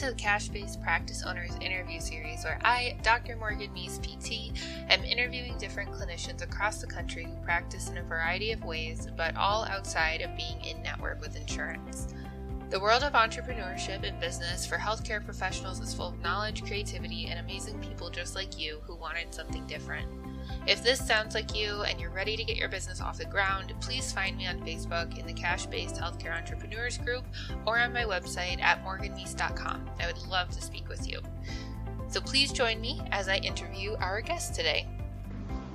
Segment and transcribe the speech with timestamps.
[0.00, 3.36] to the Cash Based Practice Owners interview series, where I, Dr.
[3.36, 4.58] Morgan Meese, PT,
[4.90, 9.36] am interviewing different clinicians across the country who practice in a variety of ways, but
[9.36, 12.14] all outside of being in network with insurance.
[12.70, 17.38] The world of entrepreneurship and business for healthcare professionals is full of knowledge, creativity, and
[17.38, 20.08] amazing people just like you who wanted something different.
[20.66, 23.72] If this sounds like you and you're ready to get your business off the ground,
[23.80, 27.24] please find me on Facebook in the Cash Based Healthcare Entrepreneurs group
[27.66, 29.90] or on my website at morganmeese.com.
[30.00, 31.20] I would love to speak with you.
[32.08, 34.86] So please join me as I interview our guest today.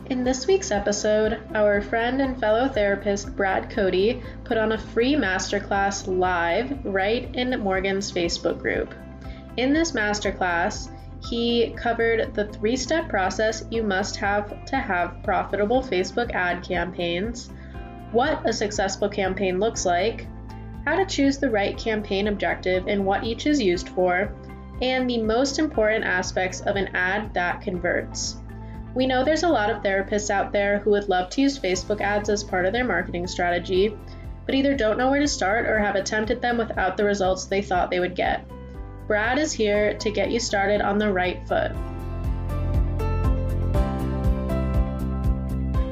[0.08, 5.16] In this week's episode, our friend and fellow therapist Brad Cote put on a free
[5.16, 8.94] masterclass live right in Morgan's Facebook group.
[9.58, 10.92] In this masterclass,
[11.30, 17.50] he covered the three step process you must have to have profitable Facebook ad campaigns,
[18.12, 20.28] what a successful campaign looks like,
[20.86, 24.32] how to choose the right campaign objective and what each is used for,
[24.82, 28.38] and the most important aspects of an ad that converts.
[28.94, 32.02] We know there's a lot of therapists out there who would love to use Facebook
[32.02, 33.98] ads as part of their marketing strategy,
[34.46, 37.62] but either don't know where to start or have attempted them without the results they
[37.62, 38.46] thought they would get.
[39.08, 41.72] Brad is here to get you started on the right foot.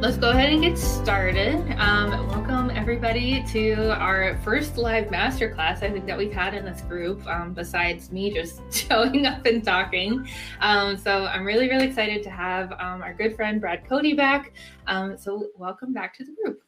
[0.02, 1.58] Let's go ahead and get started.
[1.78, 6.82] Um, welcome everybody to our first live masterclass I think that we've had in this
[6.82, 10.28] group, um, besides me just showing up and talking.
[10.60, 14.54] Um, so I'm really, really excited to have um, our good friend Brad Cote back.
[14.88, 16.64] Um, so welcome back to the group.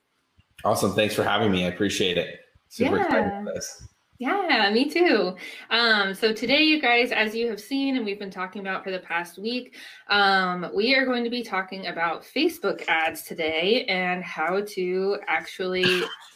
[0.63, 0.93] Awesome.
[0.93, 1.65] Thanks for having me.
[1.65, 2.41] I appreciate it.
[2.69, 3.05] Super yeah.
[3.05, 3.87] excited for this.
[4.17, 5.35] Yeah, me too.
[5.69, 8.91] Um, so today, you guys, as you have seen and we've been talking about for
[8.91, 9.75] the past week,
[10.07, 16.03] um, we are going to be talking about Facebook ads today and how to actually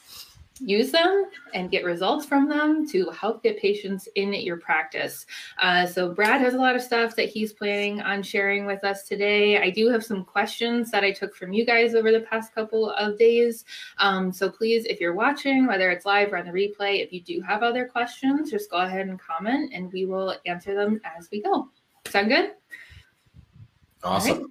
[0.60, 5.26] use them and get results from them to help get patients in your practice.
[5.62, 9.04] Uh, so, Brad has a lot of stuff that he's planning on sharing with us
[9.04, 9.62] today.
[9.62, 12.92] I do have some questions that I took from you guys over the past couple
[12.92, 13.66] of days.
[13.98, 17.22] Um, so, please, if you're watching, whether it's live or on the replay, if you
[17.22, 21.30] do have other questions, just go ahead and comment and we will answer them as
[21.32, 21.70] we go.
[22.08, 22.52] Sound good?
[24.04, 24.38] Awesome.
[24.38, 24.46] Right.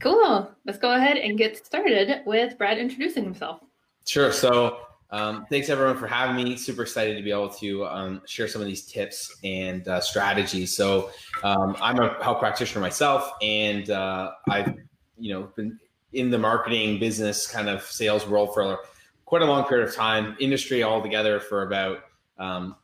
[0.00, 0.50] Cool.
[0.66, 3.60] Let's go ahead and get started with Brad introducing himself.
[4.06, 4.32] Sure.
[4.32, 4.80] So,
[5.14, 6.56] um, thanks everyone for having me.
[6.56, 10.76] Super excited to be able to um, share some of these tips and uh, strategies.
[10.76, 11.10] So
[11.44, 14.74] um, I'm a health practitioner myself, and uh, I've
[15.16, 15.78] you know been
[16.14, 18.80] in the marketing business kind of sales world for
[19.24, 20.36] quite a long period of time.
[20.40, 21.98] Industry altogether for about
[22.38, 22.74] um,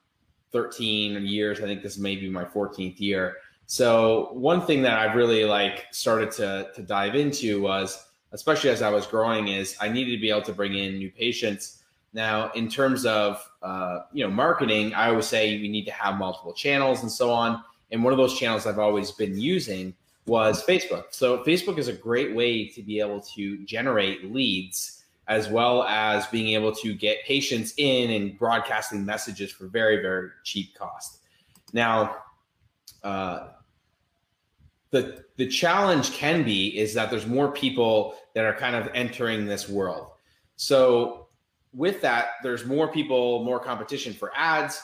[0.53, 1.59] 13 years.
[1.59, 3.39] I think this may be my 14th year.
[3.67, 8.83] So one thing that I've really like started to to dive into was, especially as
[8.83, 11.79] I was growing, is I needed to be able to bring in new patients
[12.13, 16.17] now, in terms of uh, you know marketing, I always say we need to have
[16.19, 17.63] multiple channels and so on.
[17.93, 19.95] And one of those channels I've always been using
[20.27, 21.07] was Facebook.
[21.11, 26.27] So Facebook is a great way to be able to generate leads as well as
[26.27, 31.19] being able to get patients in and broadcasting messages for very very cheap cost.
[31.73, 32.17] Now,
[33.05, 33.49] uh,
[34.91, 39.47] the the challenge can be is that there's more people that are kind of entering
[39.47, 40.09] this world.
[40.57, 41.29] So
[41.73, 44.81] with that, there's more people, more competition for ads.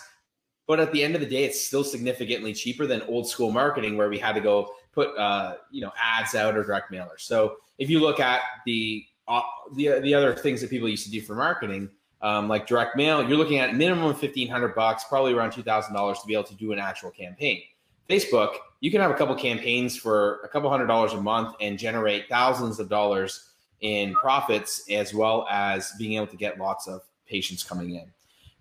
[0.67, 3.97] But at the end of the day, it's still significantly cheaper than old school marketing
[3.97, 7.21] where we had to go put uh, you know ads out or direct mailers.
[7.21, 9.43] So if you look at the uh,
[9.75, 11.89] the the other things that people used to do for marketing,
[12.21, 15.95] um, like direct mail, you're looking at minimum fifteen hundred bucks, probably around two thousand
[15.95, 17.63] dollars to be able to do an actual campaign.
[18.09, 21.79] Facebook, you can have a couple campaigns for a couple hundred dollars a month and
[21.79, 23.51] generate thousands of dollars
[23.81, 28.11] in profits as well as being able to get lots of patients coming in.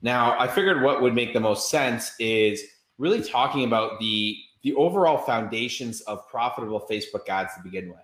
[0.01, 2.63] Now, I figured what would make the most sense is
[2.97, 7.99] really talking about the the overall foundations of profitable Facebook ads to begin with.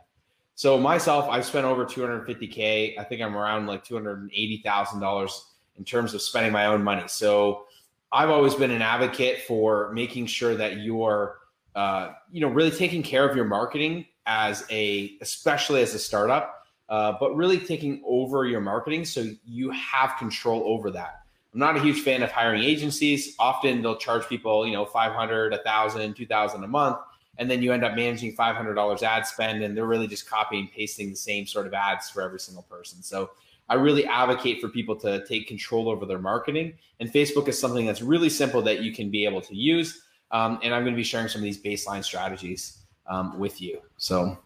[0.54, 3.00] So myself, I've spent over 250k.
[3.00, 5.48] I think I'm around like 280 thousand dollars
[5.78, 7.08] in terms of spending my own money.
[7.08, 7.66] So
[8.12, 11.40] I've always been an advocate for making sure that you're,
[11.76, 16.61] uh, you know, really taking care of your marketing as a, especially as a startup
[16.92, 21.22] uh, but really taking over your marketing so you have control over that.
[21.54, 23.34] I'm not a huge fan of hiring agencies.
[23.40, 26.98] Often they'll charge people, you know, 500, 1000, 2000 a month.
[27.38, 30.72] And then you end up managing $500 ad spend and they're really just copying and
[30.72, 33.02] pasting the same sort of ads for every single person.
[33.02, 33.32] So
[33.70, 36.74] I really advocate for people to take control over their marketing.
[37.00, 40.04] And Facebook is something that's really simple that you can be able to use.
[40.32, 43.82] Um, and I'm going to be sharing some of these baseline strategies um, with you.
[43.96, 44.38] So,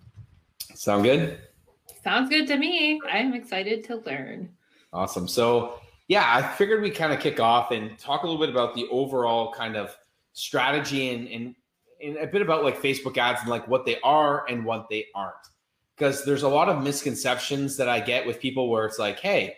[0.75, 1.39] sound good?
[2.05, 3.01] Sounds good to me.
[3.11, 4.47] I'm excited to learn.
[4.93, 5.27] Awesome.
[5.27, 8.75] So, yeah, I figured we kind of kick off and talk a little bit about
[8.75, 9.97] the overall kind of
[10.33, 11.55] strategy and, and
[12.03, 15.07] and a bit about like Facebook ads and like what they are and what they
[15.15, 15.33] aren't.
[15.97, 19.55] Because there's a lot of misconceptions that I get with people where it's like, hey,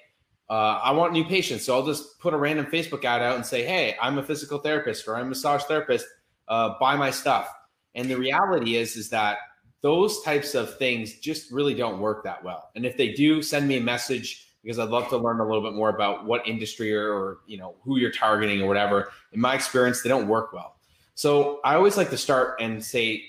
[0.50, 1.66] uh, I want new patients.
[1.66, 4.60] So I'll just put a random Facebook ad out and say, hey, I'm a physical
[4.60, 6.06] therapist or I'm a massage therapist.
[6.48, 7.50] Uh, buy my stuff.
[7.94, 9.40] And the reality is, is that
[9.82, 12.70] those types of things just really don't work that well.
[12.76, 15.62] And if they do, send me a message because I'd love to learn a little
[15.62, 19.12] bit more about what industry or, or you know who you're targeting or whatever.
[19.32, 20.76] In my experience, they don't work well.
[21.16, 23.24] So I always like to start and say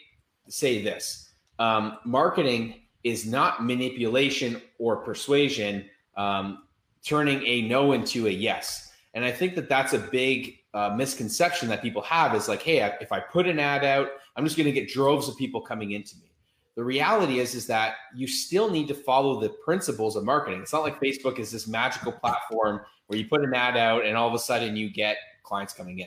[0.48, 6.64] say this: um, marketing is not manipulation or persuasion, um,
[7.04, 8.92] turning a no into a yes.
[9.14, 12.80] And I think that that's a big uh, misconception that people have is like, hey,
[13.00, 15.92] if I put an ad out, I'm just going to get droves of people coming
[15.92, 16.30] into me.
[16.78, 20.62] The reality is, is that you still need to follow the principles of marketing.
[20.62, 24.16] It's not like Facebook is this magical platform where you put an ad out and
[24.16, 26.06] all of a sudden you get clients coming in.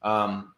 [0.00, 0.54] Um,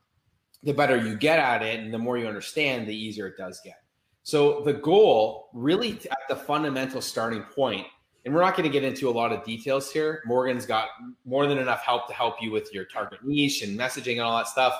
[0.62, 3.60] the better you get at it and the more you understand, the easier it does
[3.64, 3.82] get.
[4.22, 7.88] So the goal really at the fundamental starting point,
[8.24, 10.22] and we're not going to get into a lot of details here.
[10.24, 10.86] Morgan's got
[11.24, 14.38] more than enough help to help you with your target niche and messaging and all
[14.38, 14.74] that stuff.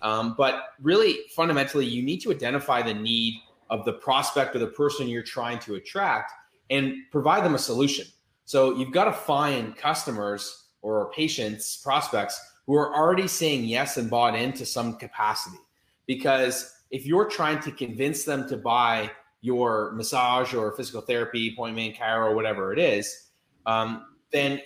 [0.00, 4.66] Um, but really, fundamentally, you need to identify the need of the prospect or the
[4.66, 6.32] person you're trying to attract
[6.70, 8.06] and provide them a solution.
[8.44, 14.10] So you've got to find customers or patients, prospects who are already saying yes and
[14.10, 15.58] bought into some capacity.
[16.06, 19.10] Because if you're trying to convince them to buy
[19.40, 23.28] your massage or physical therapy appointment, chiro, whatever it is,
[23.66, 24.60] um, then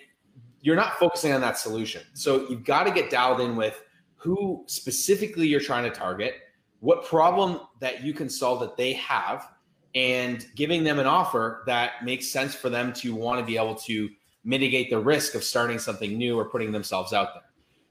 [0.61, 2.03] you're not focusing on that solution.
[2.15, 3.83] So you've got to get dialed in with
[4.17, 6.35] who specifically you're trying to target,
[6.83, 9.49] what problem that you can solve that they have,
[9.95, 13.77] and giving them an offer that makes sense for them to want to be able
[13.77, 14.11] to
[14.43, 17.45] mitigate the risk of starting something new or putting themselves out there.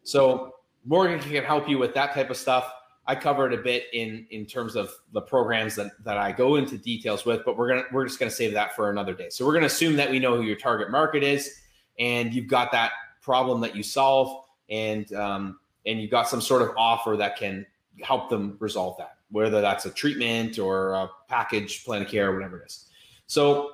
[0.04, 2.70] So Morgan can help you with that type of stuff.
[3.08, 6.78] I covered a bit in in terms of the programs that, that I go into
[6.78, 9.30] details with, but we're gonna we're just gonna save that for another day.
[9.30, 11.62] So we're gonna assume that we know who your target market is,
[11.98, 12.92] and you've got that
[13.22, 17.66] problem that you solve, and um, and you've got some sort of offer that can
[18.04, 22.60] help them resolve that, whether that's a treatment or a package plan of care whatever
[22.60, 22.88] it is.
[23.28, 23.72] So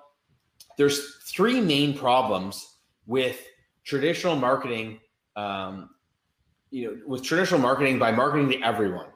[0.77, 2.75] there's three main problems
[3.05, 3.45] with
[3.83, 4.99] traditional marketing
[5.35, 5.91] um,
[6.71, 9.07] you know, with traditional marketing by marketing to everyone.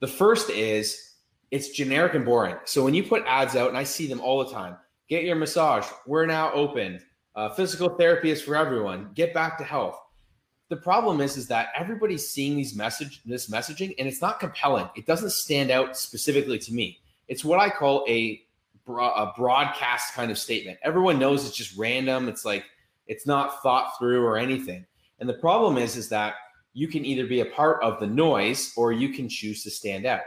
[0.00, 1.14] The first is
[1.50, 2.56] it's generic and boring.
[2.64, 4.76] So when you put ads out, and I see them all the time,
[5.08, 5.86] get your massage.
[6.06, 7.00] We're now open.
[7.34, 9.10] Uh, physical therapy is for everyone.
[9.14, 9.98] Get back to health.
[10.68, 14.88] The problem is, is that everybody's seeing these message, this messaging, and it's not compelling.
[14.96, 17.00] It doesn't stand out specifically to me.
[17.26, 18.42] It's what I call a,
[18.86, 20.78] a broadcast kind of statement.
[20.82, 22.28] Everyone knows it's just random.
[22.28, 22.64] It's like
[23.06, 24.84] it's not thought through or anything.
[25.20, 26.34] And the problem is, is that
[26.74, 30.04] you can either be a part of the noise or you can choose to stand
[30.06, 30.20] out.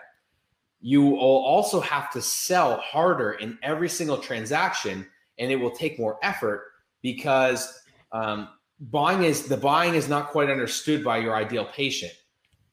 [0.81, 5.07] You will also have to sell harder in every single transaction,
[5.37, 6.65] and it will take more effort
[7.03, 8.49] because um,
[8.81, 12.13] buying is the buying is not quite understood by your ideal patient,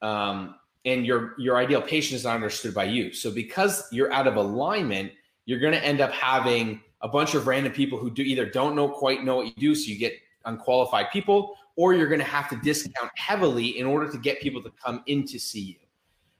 [0.01, 3.13] um, and your your ideal patient is not understood by you.
[3.13, 5.11] So because you're out of alignment,
[5.45, 8.75] you're going to end up having a bunch of random people who do either don't
[8.75, 10.13] know quite know what you do, so you get
[10.45, 14.61] unqualified people, or you're going to have to discount heavily in order to get people
[14.63, 15.75] to come in to see you.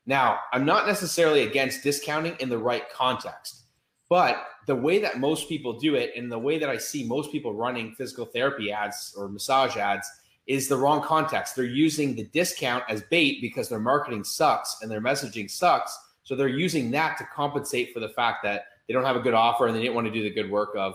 [0.05, 3.65] Now, I'm not necessarily against discounting in the right context,
[4.09, 7.31] but the way that most people do it and the way that I see most
[7.31, 10.07] people running physical therapy ads or massage ads
[10.45, 11.55] is the wrong context.
[11.55, 15.97] They're using the discount as bait because their marketing sucks and their messaging sucks.
[16.21, 19.33] So they're using that to compensate for the fact that they don't have a good
[19.33, 20.93] offer and they didn't want to do the good work of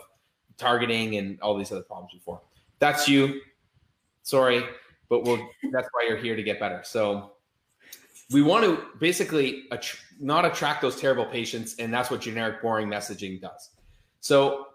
[0.57, 2.41] targeting and all these other problems before.
[2.79, 3.41] That's you
[4.23, 4.65] sorry,
[5.09, 6.81] but we'll, that's why you're here to get better.
[6.85, 7.33] So
[8.33, 12.89] we want to basically att- not attract those terrible patients, and that's what generic boring
[12.89, 13.71] messaging does.
[14.21, 14.67] So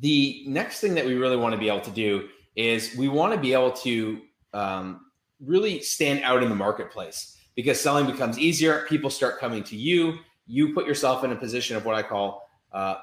[0.00, 3.32] the next thing that we really want to be able to do is we want
[3.32, 4.20] to be able to
[4.52, 5.06] um,
[5.40, 8.84] really stand out in the marketplace because selling becomes easier.
[8.88, 10.18] People start coming to you.
[10.46, 12.96] You put yourself in a position of what I call uh,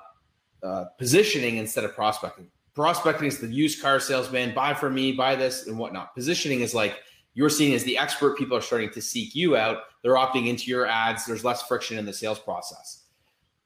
[0.64, 5.36] uh, positioning instead of prospecting prospecting is the used car salesman, buy from me, buy
[5.36, 6.14] this and whatnot.
[6.14, 6.98] Positioning is like
[7.36, 8.38] you're seen as the expert.
[8.38, 9.80] People are starting to seek you out.
[10.02, 11.26] They're opting into your ads.
[11.26, 13.04] There's less friction in the sales process.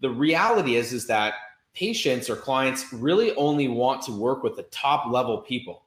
[0.01, 1.35] The reality is, is that
[1.73, 5.83] patients or clients really only want to work with the top level people.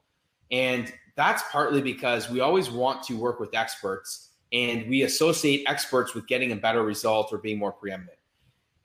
[0.50, 6.14] And that's partly because we always want to work with experts and we associate experts
[6.14, 8.18] with getting a better result or being more preeminent.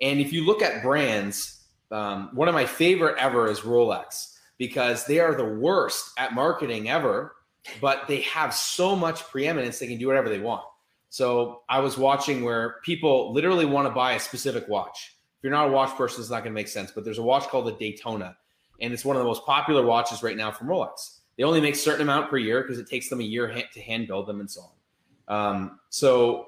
[0.02, 5.06] And if you look at brands, um, one of my favorite ever is Rolex because
[5.06, 7.36] they are the worst at marketing ever,
[7.82, 10.64] but they have so much preeminence they can do whatever they want.
[11.10, 15.16] So I was watching where people literally want to buy a specific watch.
[15.38, 16.92] If you're not a watch person, it's not going to make sense.
[16.92, 18.36] But there's a watch called the Daytona,
[18.82, 21.20] and it's one of the most popular watches right now from Rolex.
[21.38, 23.82] They only make a certain amount per year because it takes them a year to
[23.82, 24.72] hand build them and so on.
[25.28, 26.48] Um, so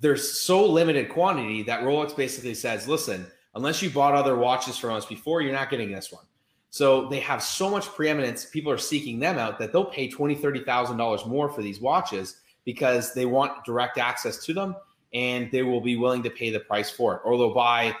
[0.00, 4.94] there's so limited quantity that Rolex basically says, listen, unless you bought other watches from
[4.94, 6.24] us before, you're not getting this one.
[6.70, 10.34] So they have so much preeminence, people are seeking them out that they'll pay twenty,
[10.34, 14.76] thirty thousand dollars more for these watches because they want direct access to them
[15.14, 17.20] and they will be willing to pay the price for it.
[17.24, 17.96] Or they'll buy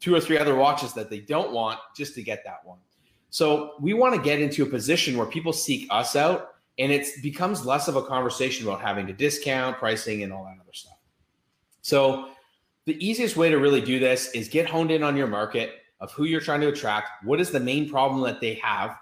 [0.00, 2.78] two or three other watches that they don't want just to get that one.
[3.30, 7.06] So we want to get into a position where people seek us out and it
[7.22, 10.98] becomes less of a conversation about having to discount pricing and all that other stuff.
[11.82, 12.30] So
[12.86, 16.12] the easiest way to really do this is get honed in on your market of
[16.12, 18.96] who you're trying to attract, what is the main problem that they have,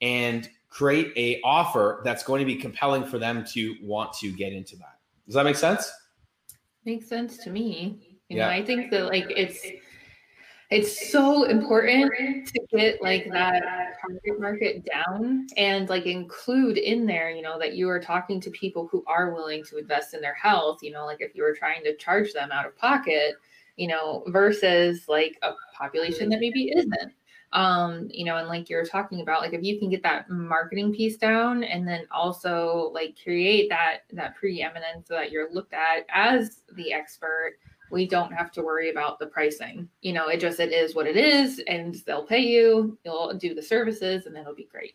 [0.00, 4.52] and create a offer that's going to be compelling for them to want to get
[4.52, 4.98] into that.
[5.26, 5.90] Does that make sense?
[6.84, 8.18] Makes sense to me.
[8.28, 8.46] You yeah.
[8.46, 9.66] know, I think that like it's
[10.70, 13.62] it's so important to get like that
[14.00, 18.50] target market down and like include in there you know that you are talking to
[18.50, 21.54] people who are willing to invest in their health you know like if you were
[21.54, 23.36] trying to charge them out of pocket
[23.78, 27.12] you know versus like a population that maybe isn't
[27.52, 30.92] um you know and like you're talking about like if you can get that marketing
[30.92, 36.04] piece down and then also like create that that preeminence so that you're looked at
[36.10, 37.54] as the expert
[37.90, 39.88] we don't have to worry about the pricing.
[40.02, 42.98] You know, it just it is what it is, and they'll pay you.
[43.04, 44.94] You'll do the services, and it'll be great.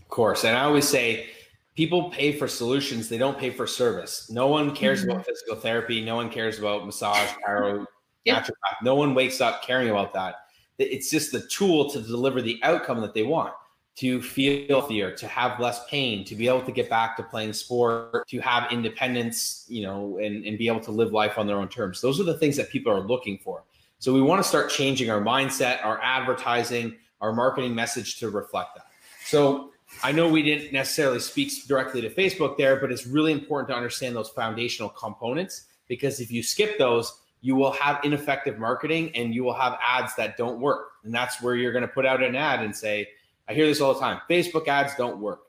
[0.00, 1.30] Of course, and I always say
[1.76, 4.30] people pay for solutions; they don't pay for service.
[4.30, 5.12] No one cares mm-hmm.
[5.12, 6.04] about physical therapy.
[6.04, 7.86] No one cares about massage, chiro,
[8.24, 8.48] yep.
[8.82, 10.36] No one wakes up caring about that.
[10.78, 13.52] It's just the tool to deliver the outcome that they want
[13.96, 17.52] to feel healthier, to have less pain, to be able to get back to playing
[17.52, 21.56] sport, to have independence, you know, and, and be able to live life on their
[21.56, 22.00] own terms.
[22.00, 23.62] Those are the things that people are looking for.
[23.98, 28.70] So we want to start changing our mindset, our advertising, our marketing message to reflect
[28.76, 28.86] that.
[29.26, 29.69] So
[30.02, 33.74] I know we didn't necessarily speak directly to Facebook there, but it's really important to
[33.74, 39.34] understand those foundational components because if you skip those, you will have ineffective marketing and
[39.34, 40.92] you will have ads that don't work.
[41.04, 43.08] And that's where you're going to put out an ad and say,
[43.48, 44.20] I hear this all the time.
[44.28, 45.40] Facebook ads don't work.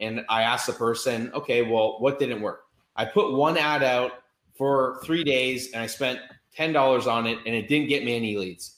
[0.00, 2.64] And I ask the person, okay, well, what didn't work?
[2.96, 4.12] I put one ad out
[4.54, 6.18] for three days and I spent
[6.56, 8.76] $10 on it and it didn't get me any leads.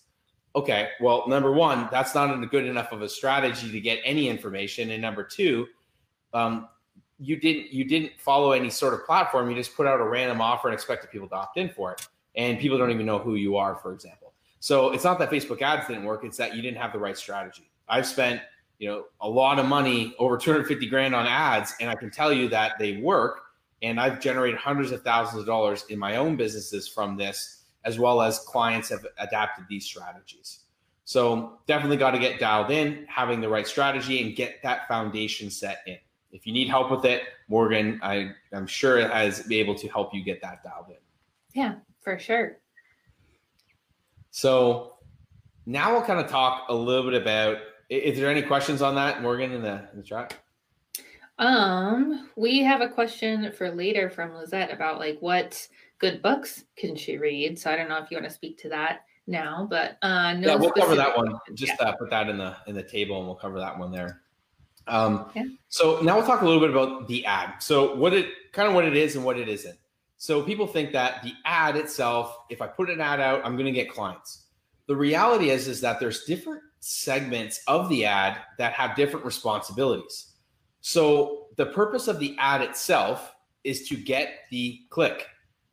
[0.56, 4.28] Okay, well, number one, that's not a good enough of a strategy to get any
[4.28, 4.90] information.
[4.90, 5.66] And number two,
[6.32, 6.68] um,
[7.18, 9.50] you didn't you didn't follow any sort of platform.
[9.50, 12.08] You just put out a random offer and expected people to opt in for it.
[12.36, 14.32] And people don't even know who you are, for example.
[14.60, 17.16] So it's not that Facebook ads didn't work, it's that you didn't have the right
[17.16, 17.70] strategy.
[17.88, 18.40] I've spent
[18.78, 22.32] you know a lot of money over 250 grand on ads and i can tell
[22.32, 23.40] you that they work
[23.82, 27.55] and i've generated hundreds of thousands of dollars in my own businesses from this
[27.86, 30.60] as well as clients have adapted these strategies.
[31.04, 35.50] So definitely got to get dialed in having the right strategy and get that foundation
[35.50, 35.96] set in.
[36.32, 40.12] If you need help with it morgan i i'm sure has be able to help
[40.12, 40.96] you get that dialed in.
[41.54, 41.76] Yeah
[42.06, 42.58] for sure.
[44.30, 44.94] So
[45.66, 49.22] now we'll kind of talk a little bit about is there any questions on that,
[49.22, 50.34] Morgan, in the, in the chat?
[51.38, 55.66] Um, we have a question for later from Lizette about like what
[55.98, 57.58] good books can she read.
[57.58, 60.48] So I don't know if you want to speak to that now, but uh, no.
[60.48, 61.38] Yeah, we'll cover that one.
[61.54, 61.88] Just yeah.
[61.88, 64.22] uh, put that in the in the table, and we'll cover that one there.
[64.88, 65.44] Um, yeah.
[65.68, 67.54] So now we'll talk a little bit about the ad.
[67.60, 69.78] So what it kind of what it is and what it isn't.
[70.18, 73.66] So people think that the ad itself, if I put an ad out, I'm going
[73.66, 74.44] to get clients.
[74.86, 80.34] The reality is is that there's different segments of the ad that have different responsibilities.
[80.80, 83.34] So the purpose of the ad itself
[83.64, 85.26] is to get the click.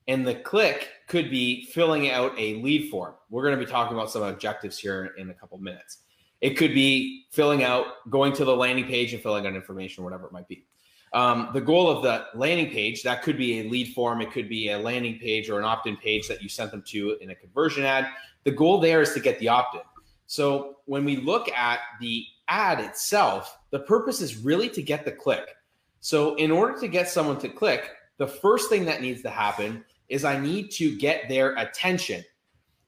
[0.08, 3.16] And the click could be filling out a lead form.
[3.30, 6.00] We're going to be talking about some objectives here in a couple minutes.
[6.42, 10.26] It could be filling out, going to the landing page and filling out information, whatever
[10.26, 10.66] it might be.
[11.14, 14.50] Um, the goal of the landing page that could be a lead form, it could
[14.50, 17.36] be a landing page or an opt-in page that you sent them to in a
[17.36, 18.08] conversion ad.
[18.44, 19.82] The goal there is to get the opt-in.
[20.26, 25.12] So when we look at the ad itself, the purpose is really to get the
[25.12, 25.56] click.
[26.00, 29.86] So in order to get someone to click, the first thing that needs to happen
[30.10, 32.24] is I need to get their attention.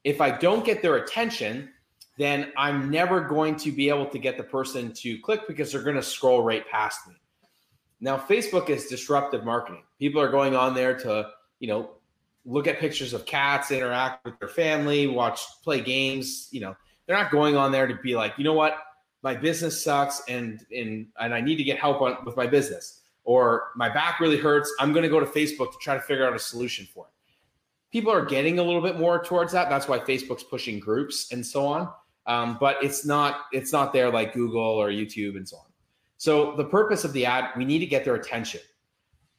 [0.03, 1.69] If I don't get their attention,
[2.17, 5.83] then I'm never going to be able to get the person to click because they're
[5.83, 7.15] going to scroll right past me.
[7.99, 9.83] Now, Facebook is disruptive marketing.
[9.99, 11.29] People are going on there to,
[11.59, 11.91] you know,
[12.45, 17.17] look at pictures of cats, interact with their family, watch, play games, you know, they're
[17.17, 18.77] not going on there to be like, you know what,
[19.21, 23.01] my business sucks and and and I need to get help on, with my business.
[23.25, 24.73] Or my back really hurts.
[24.79, 27.11] I'm going to go to Facebook to try to figure out a solution for it.
[27.91, 29.69] People are getting a little bit more towards that.
[29.69, 31.89] That's why Facebook's pushing groups and so on.
[32.27, 35.65] Um, but it's not it's not there like Google or YouTube and so on.
[36.17, 38.61] So the purpose of the ad, we need to get their attention.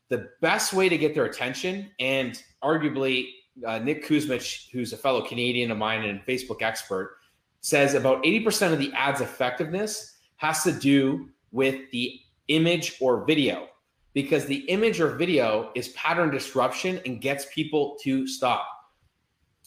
[0.08, 3.30] The best way to get their attention, and arguably
[3.66, 7.16] uh, Nick Kusmich, who's a fellow Canadian of mine and Facebook expert,
[7.60, 13.68] says about 80% of the ad's effectiveness has to do with the image or video
[14.16, 18.66] because the image or video is pattern disruption and gets people to stop.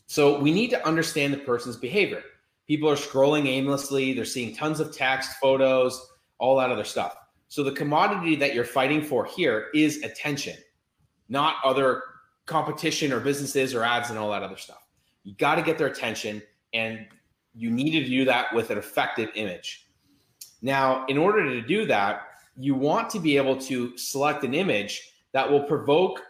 [0.07, 2.23] So we need to understand the person's behavior.
[2.67, 6.03] People are scrolling aimlessly, they're seeing tons of text, photos,
[6.39, 7.15] all that other stuff.
[7.47, 10.57] So the commodity that you're fighting for here is attention,
[11.29, 12.01] not other
[12.47, 14.81] competition or businesses or ads and all that other stuff.
[15.25, 16.41] You got to get their attention
[16.73, 17.05] and
[17.53, 19.85] you need to do that with an effective image.
[20.63, 22.28] Now, in order to do that,
[22.59, 26.21] you want to be able to select an image that will provoke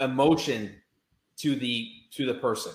[0.00, 0.74] emotion
[1.38, 2.72] to the to the person.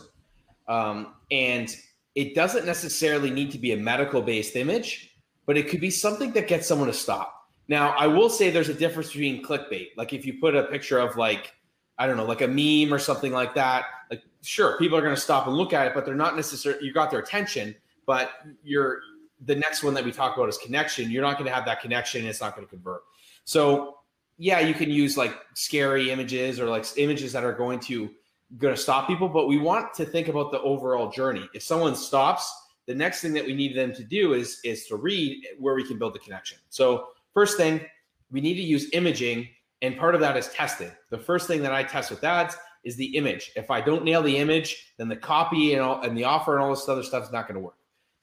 [0.68, 1.74] Um, and
[2.16, 6.32] it doesn't necessarily need to be a medical based image, but it could be something
[6.32, 7.50] that gets someone to stop.
[7.70, 9.90] Now, I will say there's a difference between clickbait.
[9.96, 11.54] Like if you put a picture of like
[11.98, 13.86] I don't know, like a meme or something like that.
[14.12, 16.86] Like, sure, people are going to stop and look at it, but they're not necessarily,
[16.86, 18.32] you got their attention, but
[18.64, 19.00] you're,
[19.46, 21.12] the next one that we talk about is connection.
[21.12, 22.26] You're not going to have that connection.
[22.26, 23.02] it's not going to convert.
[23.46, 23.98] So,
[24.38, 28.10] yeah, you can use like scary images or like images that are going to,
[28.58, 31.48] going to stop people, but we want to think about the overall journey.
[31.54, 32.52] If someone stops,
[32.86, 35.84] the next thing that we need them to do is, is to read where we
[35.84, 36.58] can build the connection.
[36.70, 37.82] So, first thing,
[38.32, 39.48] we need to use imaging
[39.82, 40.92] and part of that is testing.
[41.10, 43.52] The first thing that I test with ads is the image.
[43.56, 46.64] If I don't nail the image, then the copy and all, and the offer and
[46.64, 47.77] all this other stuff is not going to work.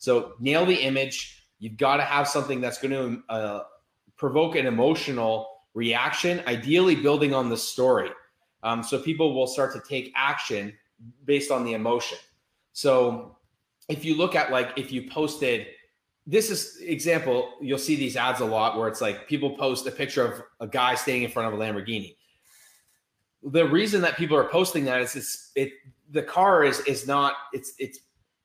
[0.04, 1.46] So nail the image.
[1.58, 3.62] You've got to have something that's going to uh,
[4.16, 8.10] provoke an emotional reaction, ideally building on the story.
[8.62, 10.72] Um, so people will start to take action
[11.24, 12.18] based on the emotion.
[12.72, 13.36] So
[13.88, 15.66] if you look at like if you posted
[16.26, 19.90] this is example you'll see these ads a lot where it's like people post a
[19.90, 22.16] picture of a guy standing in front of a lamborghini
[23.42, 25.72] the reason that people are posting that is it's it
[26.10, 27.98] the car is is not it's it's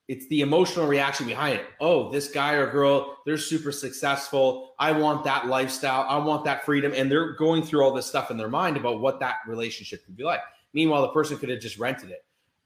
[0.10, 1.68] it's the emotional reaction behind it.
[1.80, 4.76] Oh this guy or girl they're super successful.
[4.78, 6.06] I want that lifestyle.
[6.10, 6.92] I want that freedom.
[6.94, 10.18] And they're going through all this stuff in their mind about what that relationship could
[10.18, 10.42] be like.
[10.74, 12.26] Meanwhile the person could have just rented it.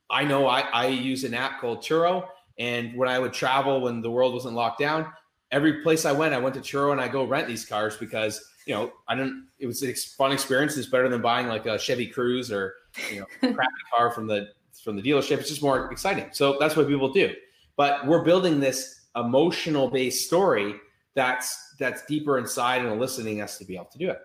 [0.10, 2.28] I know i i use an app called turo
[2.60, 5.12] and when I would travel when the world wasn't locked down,
[5.52, 8.44] every place I went, I went to Turo and I go rent these cars because
[8.66, 9.48] you know I didn't.
[9.60, 10.78] It was a fun experience.
[10.78, 12.76] It's better than buying like a Chevy Cruze or
[13.12, 14.50] you know crappy car from the
[14.84, 15.39] from the dealership.
[15.39, 16.30] It's just more exciting.
[16.32, 17.34] So that's what people do.
[17.76, 20.76] But we're building this emotional based story
[21.15, 24.19] that's that's deeper inside and eliciting us to be able to do it.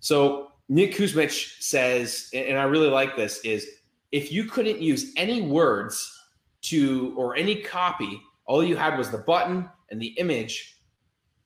[0.00, 3.66] So Nick Kusmich says, and I really like this, is
[4.10, 6.20] if you couldn't use any words
[6.62, 10.80] to or any copy, all you had was the button and the image.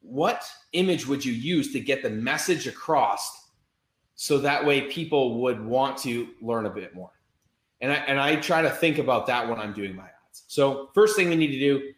[0.01, 3.51] What image would you use to get the message across
[4.15, 7.11] so that way people would want to learn a bit more?
[7.87, 10.43] And I, and I try to think about that when I'm doing my ads.
[10.49, 11.93] So, first thing we need to do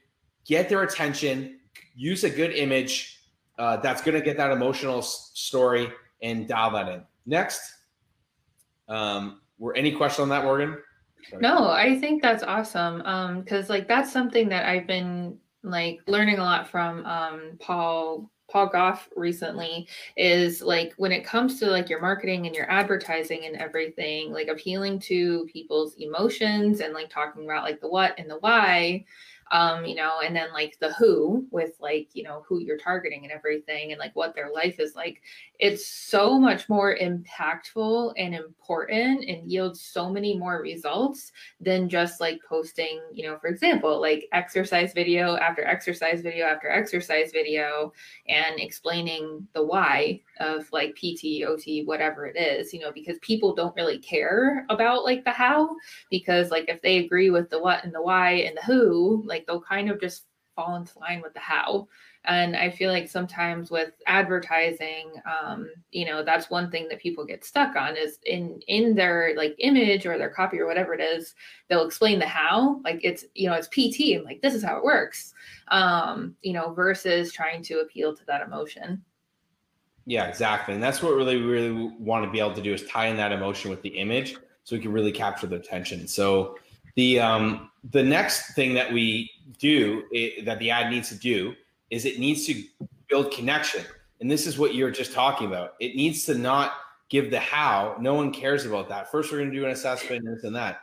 [0.44, 1.60] get their attention,
[1.96, 3.20] use a good image
[3.58, 5.88] uh, that's going to get that emotional s- story
[6.22, 7.02] and dial that in.
[7.24, 7.72] Next,
[8.90, 10.76] um, were any questions on that, Morgan?
[11.30, 11.40] Sorry.
[11.40, 13.00] No, I think that's awesome.
[13.06, 18.30] Um, because like that's something that I've been like learning a lot from um Paul
[18.50, 23.44] Paul Goff recently is like when it comes to like your marketing and your advertising
[23.44, 28.30] and everything, like appealing to people's emotions and like talking about like the what and
[28.30, 29.04] the why
[29.50, 33.24] um, you know, and then like the who with like, you know, who you're targeting
[33.24, 35.22] and everything and like what their life is like.
[35.58, 42.20] It's so much more impactful and important and yields so many more results than just
[42.20, 47.92] like posting, you know, for example, like exercise video after exercise video after exercise video
[48.28, 53.54] and explaining the why of like PT, OT, whatever it is, you know, because people
[53.54, 55.74] don't really care about like the how
[56.10, 59.37] because like if they agree with the what and the why and the who, like
[59.38, 60.24] like they'll kind of just
[60.56, 61.86] fall into line with the how.
[62.24, 67.24] And i feel like sometimes with advertising um, you know that's one thing that people
[67.24, 71.00] get stuck on is in in their like image or their copy or whatever it
[71.00, 71.34] is
[71.68, 72.80] they'll explain the how.
[72.82, 75.32] Like it's you know it's pt and like this is how it works
[75.68, 79.02] um, you know versus trying to appeal to that emotion.
[80.06, 80.74] Yeah exactly.
[80.74, 83.30] And that's what really really want to be able to do is tie in that
[83.30, 86.08] emotion with the image so we can really capture the attention.
[86.08, 86.58] So
[86.98, 91.54] the um, the next thing that we do it, that the ad needs to do
[91.90, 92.64] is it needs to
[93.08, 93.84] build connection,
[94.20, 95.74] and this is what you're just talking about.
[95.78, 96.72] It needs to not
[97.08, 97.96] give the how.
[98.00, 99.12] No one cares about that.
[99.12, 100.80] First, we're going to do an assessment and this and that.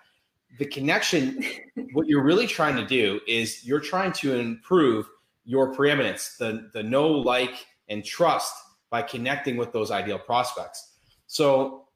[0.58, 1.44] The connection,
[1.92, 5.10] what you're really trying to do is you're trying to improve
[5.44, 8.56] your preeminence, the, the know, like, and trust
[8.90, 10.94] by connecting with those ideal prospects.
[11.28, 11.88] So,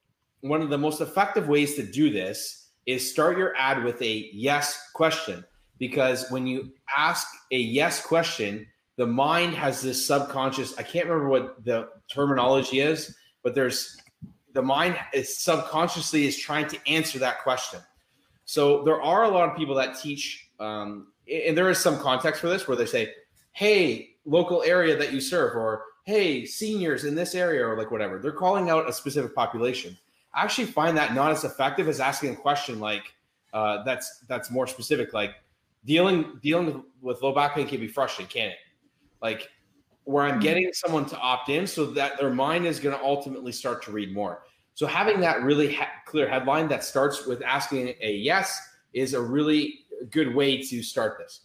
[0.41, 4.29] one of the most effective ways to do this is start your ad with a
[4.33, 5.45] yes question.
[5.77, 11.29] Because when you ask a yes question, the mind has this subconscious, I can't remember
[11.29, 13.97] what the terminology is, but there's
[14.53, 17.79] the mind is subconsciously is trying to answer that question.
[18.45, 22.41] So there are a lot of people that teach, um, and there is some context
[22.41, 23.13] for this where they say,
[23.51, 28.19] "Hey, local area that you serve," or "Hey, seniors in this area," or like whatever.
[28.19, 29.97] They're calling out a specific population.
[30.33, 33.13] I actually find that not as effective as asking a question like
[33.53, 35.35] uh, that's that's more specific, like
[35.85, 38.57] dealing dealing with low back pain can be frustrating, can it?
[39.21, 39.49] Like
[40.03, 40.41] where I'm mm-hmm.
[40.41, 43.91] getting someone to opt in so that their mind is going to ultimately start to
[43.91, 44.43] read more.
[44.73, 48.59] So having that really ha- clear headline that starts with asking a yes
[48.93, 51.41] is a really good way to start this.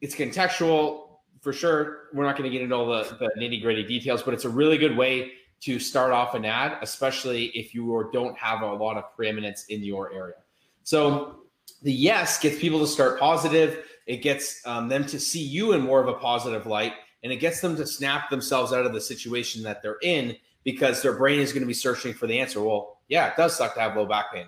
[0.00, 1.08] It's contextual
[1.40, 2.08] for sure.
[2.12, 4.50] We're not going to get into all the, the nitty gritty details, but it's a
[4.50, 8.96] really good way to start off an ad, especially if you don't have a lot
[8.96, 10.36] of preeminence in your area.
[10.84, 11.40] So
[11.82, 13.84] the yes gets people to start positive.
[14.06, 17.36] It gets um, them to see you in more of a positive light and it
[17.36, 21.40] gets them to snap themselves out of the situation that they're in because their brain
[21.40, 22.62] is going to be searching for the answer.
[22.62, 24.46] Well, yeah, it does suck to have low back pain.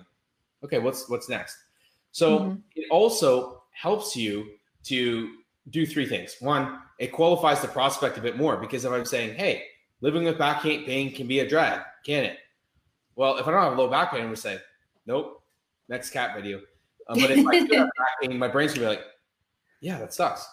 [0.63, 1.57] Okay, what's what's next?
[2.11, 2.55] So mm-hmm.
[2.75, 4.51] it also helps you
[4.83, 5.31] to
[5.69, 6.35] do three things.
[6.39, 9.63] One, it qualifies the prospect a bit more because if I'm saying, hey,
[10.01, 12.37] living with back pain can be a drag, can it?
[13.15, 14.59] Well, if I don't have low back pain, I'm gonna say,
[15.05, 15.41] nope,
[15.87, 16.59] next cat video.
[17.07, 17.89] Um, but if I have back
[18.21, 19.05] pain, my brain's gonna be like,
[19.79, 20.47] yeah, that sucks.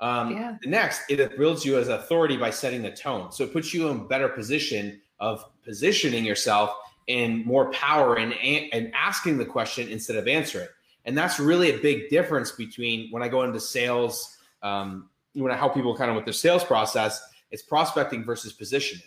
[0.00, 0.56] Um, yeah.
[0.62, 3.30] The next, it builds you as authority by setting the tone.
[3.30, 8.34] So it puts you in a better position of positioning yourself in more power and,
[8.34, 10.66] and asking the question instead of answering.
[11.04, 15.56] And that's really a big difference between when I go into sales, um, when I
[15.56, 19.06] help people kind of with their sales process, it's prospecting versus positioning.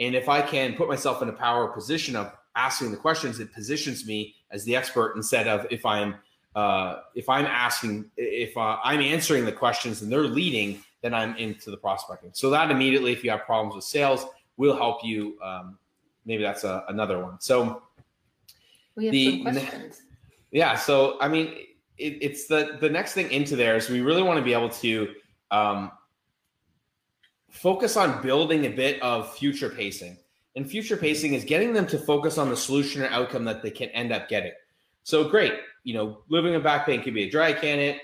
[0.00, 3.52] And if I can put myself in a power position of asking the questions, it
[3.52, 6.16] positions me as the expert instead of if I'm
[6.54, 11.34] uh, if I'm asking, if uh, I'm answering the questions and they're leading, then I'm
[11.36, 12.30] into the prospecting.
[12.32, 14.24] So that immediately, if you have problems with sales,
[14.56, 15.36] will help you.
[15.42, 15.78] Um,
[16.24, 17.40] maybe that's a, another one.
[17.40, 17.82] So
[18.94, 20.02] we have the, some questions.
[20.52, 20.76] Yeah.
[20.76, 21.48] So I mean,
[21.98, 24.70] it, it's the the next thing into there is we really want to be able
[24.70, 25.12] to
[25.50, 25.90] um,
[27.54, 30.18] focus on building a bit of future pacing.
[30.56, 33.70] And future pacing is getting them to focus on the solution or outcome that they
[33.70, 34.52] can end up getting.
[35.02, 38.00] So great you know, living in back pain can be a drag can it?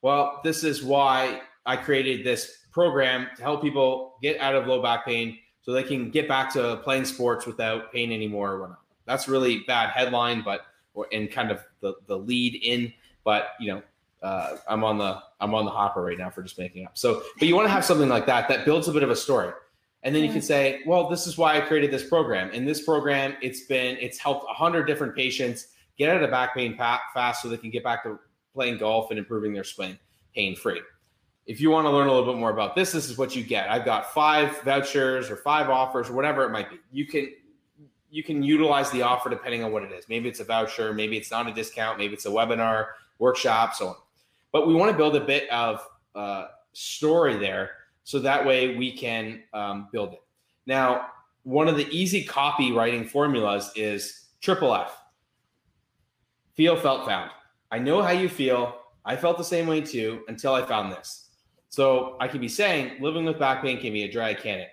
[0.00, 4.80] Well, this is why I created this program to help people get out of low
[4.80, 8.80] back pain so they can get back to playing sports without pain anymore or whatnot.
[9.04, 10.62] That's really bad headline, but
[10.94, 12.92] or in kind of the the lead in.
[13.24, 13.82] But you know,
[14.24, 16.96] uh, I'm on the I'm on the hopper right now for just making up.
[16.96, 19.16] So, but you want to have something like that that builds a bit of a
[19.16, 19.52] story,
[20.02, 22.50] and then you can say, well, this is why I created this program.
[22.50, 26.76] In this program, it's been it's helped hundred different patients get out of back pain
[26.76, 28.18] fast so they can get back to
[28.54, 29.98] playing golf and improving their swing
[30.34, 30.80] pain free.
[31.46, 33.44] If you want to learn a little bit more about this, this is what you
[33.44, 33.70] get.
[33.70, 36.78] I've got five vouchers or five offers or whatever it might be.
[36.90, 37.30] You can
[38.10, 40.08] you can utilize the offer depending on what it is.
[40.08, 42.86] Maybe it's a voucher, maybe it's not a discount, maybe it's a webinar,
[43.18, 43.96] workshop, so on.
[44.54, 47.72] But we want to build a bit of uh, story there
[48.04, 50.22] so that way we can um, build it.
[50.64, 51.08] Now,
[51.42, 54.96] one of the easy copywriting formulas is triple F
[56.54, 57.32] Feel, felt, found.
[57.72, 58.76] I know how you feel.
[59.04, 61.30] I felt the same way too until I found this.
[61.68, 64.68] So I could be saying living with back pain can be a drag can it?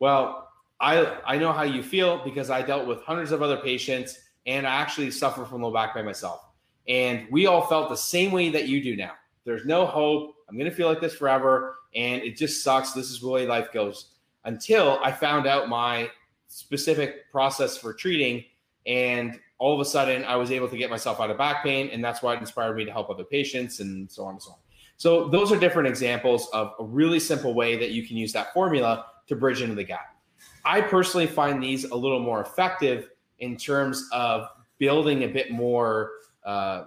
[0.00, 4.18] Well, I I know how you feel because I dealt with hundreds of other patients
[4.44, 6.44] and I actually suffer from low back pain myself.
[6.88, 9.12] And we all felt the same way that you do now.
[9.44, 10.34] There's no hope.
[10.48, 12.92] I'm going to feel like this forever and it just sucks.
[12.92, 14.10] This is the way life goes.
[14.44, 16.10] Until I found out my
[16.48, 18.44] specific process for treating
[18.86, 21.88] and all of a sudden I was able to get myself out of back pain,
[21.90, 24.50] and that's why it inspired me to help other patients and so on and so
[24.50, 24.56] on.
[24.96, 28.52] So those are different examples of a really simple way that you can use that
[28.52, 30.16] formula to bridge into the gap.
[30.64, 36.12] I personally find these a little more effective in terms of building a bit more
[36.44, 36.84] uh,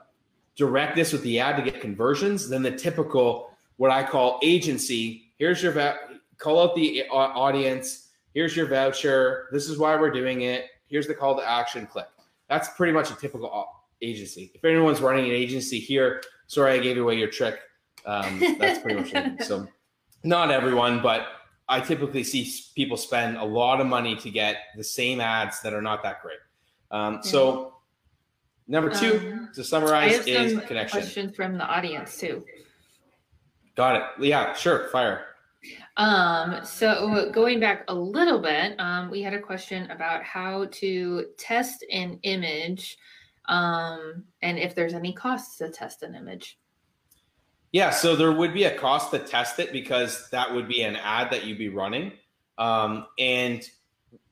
[0.56, 5.32] directness with the ad to get conversions than the typical what I call agency.
[5.38, 6.00] Here's your va-
[6.38, 8.10] call out the uh, audience.
[8.34, 9.48] Here's your voucher.
[9.52, 10.66] This is why we're doing it.
[10.88, 11.86] Here's the call to action.
[11.86, 12.08] Click.
[12.50, 13.68] That's pretty much a typical
[14.02, 14.52] agency.
[14.54, 17.60] If anyone's running an agency here, sorry I gave away your trick.
[18.06, 19.44] Um, that's pretty much it.
[19.44, 19.68] So,
[20.24, 21.28] not everyone, but
[21.70, 25.74] I typically see people spend a lot of money to get the same ads that
[25.74, 26.40] are not that great.
[26.92, 27.77] Um, so
[28.68, 31.00] number two um, to summarize is connection.
[31.00, 32.44] Questions from the audience too.
[33.76, 34.04] Got it.
[34.26, 34.90] Yeah, sure.
[34.90, 35.26] Fire.
[35.98, 41.26] Um, so going back a little bit, um, we had a question about how to
[41.38, 42.98] test an image,
[43.50, 46.60] um, and if there's any costs to test an image.
[47.72, 50.96] Yeah, so there would be a cost to test it because that would be an
[50.96, 52.14] ad that you'd be running.
[52.58, 53.68] Um, and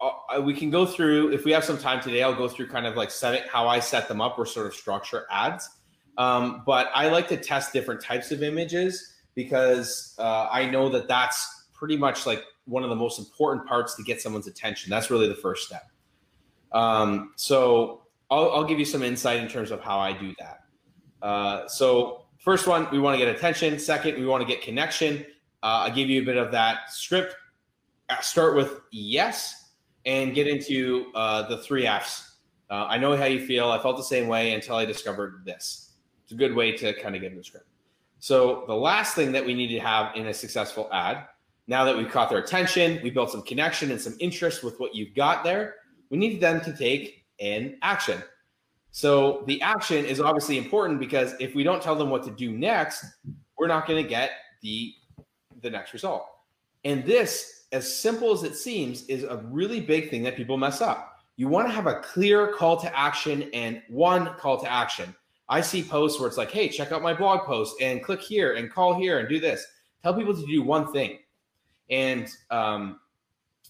[0.02, 2.86] uh, we can go through, if we have some time today, I'll go through kind
[2.86, 5.70] of like set it, how I set them up or sort of structure ads.
[6.18, 11.08] Um, but I like to test different types of images because uh, I know that
[11.08, 14.90] that's pretty much like one of the most important parts to get someone's attention.
[14.90, 15.84] That's really the first step.
[16.72, 20.60] Um, so I'll, I'll, give you some insight in terms of how I do that.
[21.22, 23.80] Uh, so First one, we want to get attention.
[23.80, 25.26] Second, we want to get connection.
[25.64, 27.36] Uh, I give you a bit of that script.
[28.08, 29.65] Uh, start with yes
[30.06, 32.38] and get into uh, the three F's.
[32.70, 33.70] Uh, I know how you feel.
[33.70, 35.92] I felt the same way until I discovered this.
[36.24, 37.68] It's a good way to kind of get in the script.
[38.20, 41.28] So the last thing that we need to have in a successful ad,
[41.68, 44.96] now that we've caught their attention, we built some connection and some interest with what
[44.96, 45.76] you've got there,
[46.10, 48.22] we need them to take an action.
[48.92, 52.52] So the action is obviously important because if we don't tell them what to do
[52.52, 53.06] next,
[53.58, 54.94] we're not going to get the
[55.62, 56.28] the next result.
[56.84, 60.80] And this, as simple as it seems, is a really big thing that people mess
[60.82, 61.20] up.
[61.36, 65.14] You want to have a clear call to action and one call to action.
[65.50, 68.54] I see posts where it's like, hey, check out my blog post and click here
[68.54, 69.66] and call here and do this.
[70.02, 71.20] Tell people to do one thing.
[71.90, 73.02] And um,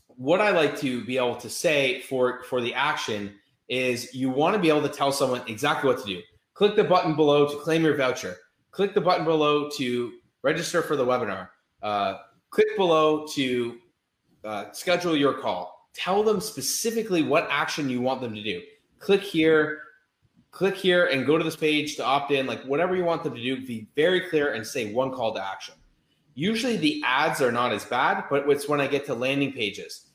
[0.07, 3.33] what I like to be able to say for for the action
[3.67, 6.21] is you want to be able to tell someone exactly what to do.
[6.53, 8.37] Click the button below to claim your voucher.
[8.71, 10.13] Click the button below to
[10.43, 11.49] register for the webinar.
[11.81, 12.19] Uh,
[12.51, 13.79] click below to
[14.45, 15.89] uh, schedule your call.
[15.93, 18.61] Tell them specifically what action you want them to do.
[18.99, 19.81] Click here,
[20.51, 22.45] click here, and go to this page to opt in.
[22.45, 25.45] Like whatever you want them to do, be very clear and say one call to
[25.45, 25.75] action.
[26.33, 30.05] Usually the ads are not as bad, but it's when I get to landing pages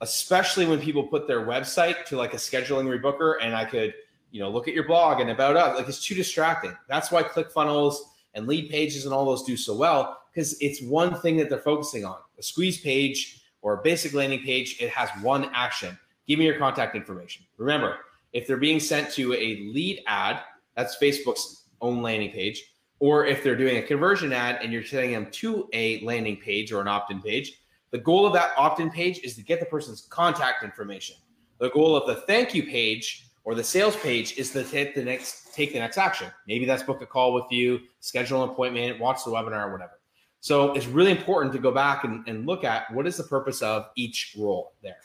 [0.00, 3.94] especially when people put their website to like a scheduling rebooker and I could,
[4.30, 5.76] you know, look at your blog and about us.
[5.76, 6.76] Like it's too distracting.
[6.88, 7.96] That's why ClickFunnels
[8.34, 11.58] and lead pages and all those do so well because it's one thing that they're
[11.58, 12.18] focusing on.
[12.38, 15.98] A squeeze page or basic landing page, it has one action.
[16.26, 17.44] Give me your contact information.
[17.58, 17.98] Remember,
[18.32, 20.40] if they're being sent to a lead ad,
[20.74, 22.64] that's Facebook's own landing page,
[22.98, 26.72] or if they're doing a conversion ad and you're sending them to a landing page
[26.72, 30.06] or an opt-in page, the goal of that opt-in page is to get the person's
[30.08, 31.16] contact information.
[31.58, 35.04] The goal of the thank you page or the sales page is to take the
[35.04, 36.30] next take the next action.
[36.46, 39.97] Maybe that's book a call with you, schedule an appointment, watch the webinar, or whatever.
[40.40, 43.60] So it's really important to go back and, and look at what is the purpose
[43.62, 44.98] of each role there.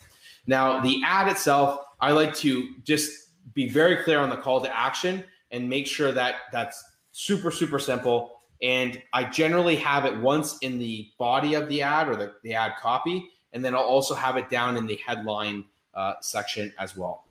[0.46, 4.78] Now, the ad itself, I like to just be very clear on the call to
[4.78, 10.58] action and make sure that that's super, super simple and I generally have it once
[10.60, 14.16] in the body of the ad or the, the ad copy, and then I'll also
[14.16, 17.26] have it down in the headline uh, section as well.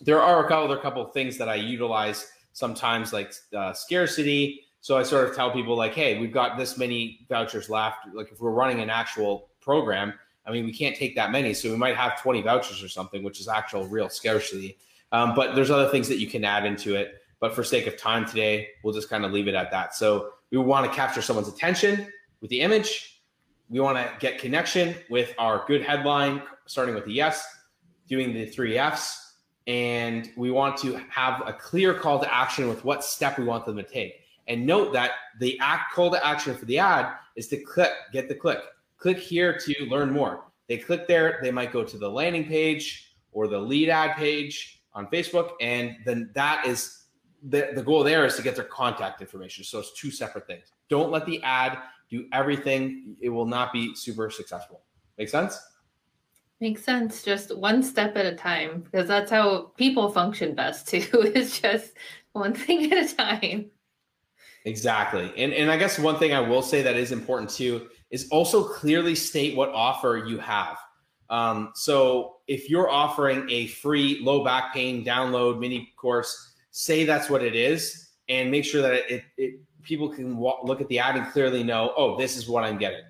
[0.00, 4.65] There are a couple other couple of things that I utilize sometimes, like uh, scarcity.
[4.86, 8.06] So I sort of tell people like, hey, we've got this many vouchers left.
[8.14, 10.14] Like if we're running an actual program,
[10.46, 13.24] I mean, we can't take that many, so we might have 20 vouchers or something,
[13.24, 14.78] which is actual real scarcity.
[15.10, 17.16] Um, but there's other things that you can add into it.
[17.40, 19.96] But for sake of time today, we'll just kind of leave it at that.
[19.96, 22.06] So we want to capture someone's attention
[22.40, 23.22] with the image.
[23.68, 27.44] We want to get connection with our good headline, starting with the yes,
[28.06, 29.32] doing the three F's.
[29.66, 33.66] And we want to have a clear call to action with what step we want
[33.66, 34.22] them to take.
[34.48, 38.28] And note that the act call to action for the ad is to click, get
[38.28, 38.60] the click.
[38.98, 40.44] Click here to learn more.
[40.68, 44.82] They click there, they might go to the landing page or the lead ad page
[44.94, 47.04] on Facebook, and then that is
[47.42, 49.62] the, the goal there is to get their contact information.
[49.62, 50.72] So it's two separate things.
[50.88, 51.78] Don't let the ad
[52.10, 53.16] do everything.
[53.20, 54.82] It will not be super successful.
[55.18, 55.60] Make sense?
[56.60, 57.22] Makes sense.
[57.22, 61.06] Just one step at a time because that's how people function best too.
[61.34, 61.92] Is just
[62.32, 63.70] one thing at a time.
[64.66, 65.32] Exactly.
[65.36, 68.64] And and I guess one thing I will say that is important too is also
[68.64, 70.76] clearly state what offer you have.
[71.30, 77.30] Um, so if you're offering a free low back pain download mini course, say that's
[77.30, 80.98] what it is and make sure that it, it, it people can look at the
[80.98, 83.02] ad and clearly know, oh, this is what I'm getting.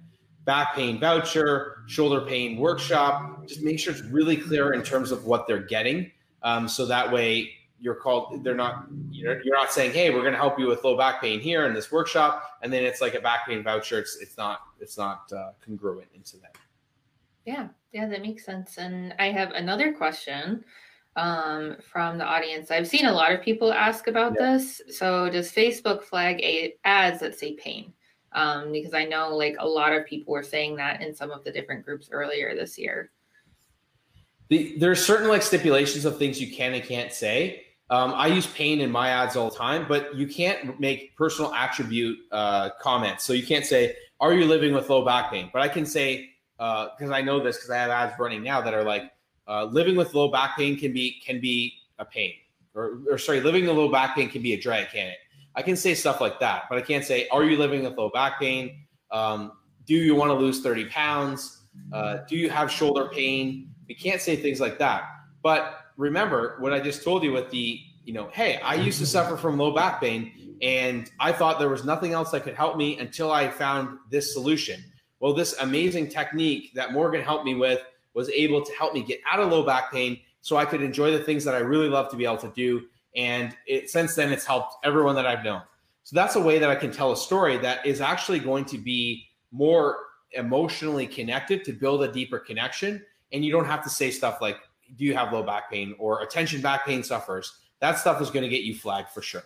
[0.45, 3.47] Back pain voucher, shoulder pain workshop.
[3.47, 6.11] Just make sure it's really clear in terms of what they're getting.
[6.43, 10.33] Um, so that way you're called, they're not, you're, you're not saying, hey, we're going
[10.33, 12.59] to help you with low back pain here in this workshop.
[12.63, 13.99] And then it's like a back pain voucher.
[13.99, 16.57] It's, it's not, it's not uh, congruent into that.
[17.45, 18.79] Yeah, yeah, that makes sense.
[18.79, 20.65] And I have another question
[21.17, 22.71] um, from the audience.
[22.71, 24.53] I've seen a lot of people ask about yeah.
[24.53, 24.83] this.
[24.91, 26.43] So, does Facebook flag
[26.85, 27.93] ads that say pain?
[28.33, 31.43] Um, because I know like a lot of people were saying that in some of
[31.45, 33.11] the different groups earlier this year.
[34.49, 37.66] The, there's certain like stipulations of things you can and can't say.
[37.89, 41.55] Um, I use pain in my ads all the time, but you can't make personal
[41.55, 43.25] attribute uh, comments.
[43.25, 46.31] So you can't say, "Are you living with low back pain?" But I can say,
[46.57, 49.13] because uh, I know this because I have ads running now that are like,
[49.47, 52.33] uh, living with low back pain can be can be a pain,
[52.75, 55.19] or, or sorry, living with low back pain can be a drag, can it?
[55.55, 58.11] I can say stuff like that, but I can't say, "Are you living with low
[58.11, 59.53] back pain?" Um,
[59.87, 61.63] do you want to lose 30 pounds?
[61.93, 63.71] Uh, do you have shoulder pain?
[63.89, 65.05] We can't say things like that.
[65.43, 69.05] But remember what I just told you with the, you know, hey, I used to
[69.05, 69.11] mm-hmm.
[69.11, 72.77] suffer from low back pain and I thought there was nothing else that could help
[72.77, 74.83] me until I found this solution.
[75.21, 77.81] Well, this amazing technique that Morgan helped me with
[78.15, 81.11] was able to help me get out of low back pain so I could enjoy
[81.11, 82.83] the things that I really love to be able to do.
[83.15, 85.63] And it, since then, it's helped everyone that I've known.
[86.05, 88.79] So that's a way that I can tell a story that is actually going to
[88.79, 89.99] be more
[90.33, 93.05] emotionally connected to build a deeper connection.
[93.33, 94.59] And you don't have to say stuff like,
[94.97, 97.59] do you have low back pain or attention back pain suffers?
[97.81, 99.45] That stuff is going to get you flagged for sure.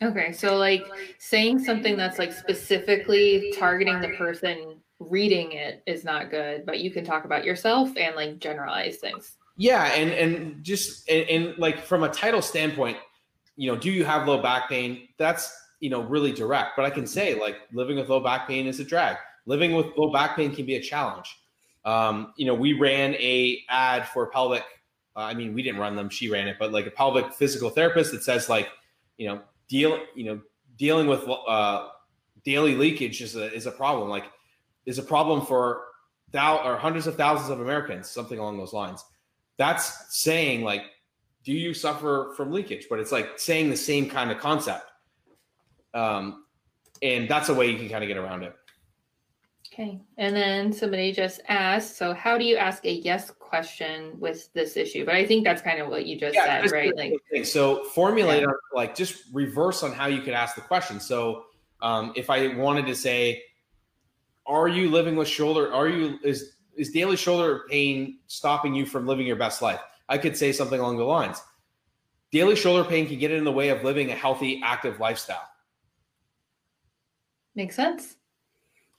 [0.00, 0.84] Okay, so like
[1.18, 6.90] saying something that's like specifically targeting the person reading it is not good, but you
[6.90, 9.36] can talk about yourself and like generalize things.
[9.56, 12.96] Yeah, and and just and, and like from a title standpoint,
[13.56, 15.08] you know, do you have low back pain?
[15.18, 18.66] That's you know really direct, but I can say like living with low back pain
[18.66, 19.16] is a drag.
[19.46, 21.36] Living with low back pain can be a challenge.
[21.84, 24.64] Um, you know, we ran a ad for pelvic.
[25.16, 27.70] Uh, I mean, we didn't run them; she ran it, but like a pelvic physical
[27.70, 28.68] therapist that says like,
[29.16, 30.40] you know, deal, you know,
[30.76, 31.88] dealing with uh,
[32.44, 34.08] daily leakage is a is a problem.
[34.08, 34.24] Like,
[34.86, 35.82] is a problem for
[36.30, 39.04] thou or hundreds of thousands of Americans, something along those lines.
[39.56, 40.82] That's saying like,
[41.44, 42.86] do you suffer from leakage?
[42.88, 44.84] But it's like saying the same kind of concept.
[45.94, 46.44] Um,
[47.02, 48.54] and that's a way you can kind of get around it.
[49.78, 50.00] Okay.
[50.16, 54.76] And then somebody just asked, so how do you ask a yes question with this
[54.76, 55.04] issue?
[55.04, 56.92] But I think that's kind of what you just yeah, said, right?
[56.96, 58.48] Like so formulate yeah.
[58.74, 60.98] like just reverse on how you could ask the question.
[60.98, 61.44] So
[61.80, 63.40] um, if I wanted to say,
[64.46, 69.06] are you living with shoulder, are you is is daily shoulder pain stopping you from
[69.06, 69.80] living your best life?
[70.08, 71.40] I could say something along the lines.
[72.32, 75.48] Daily shoulder pain can get in the way of living a healthy, active lifestyle.
[77.54, 78.17] Makes sense.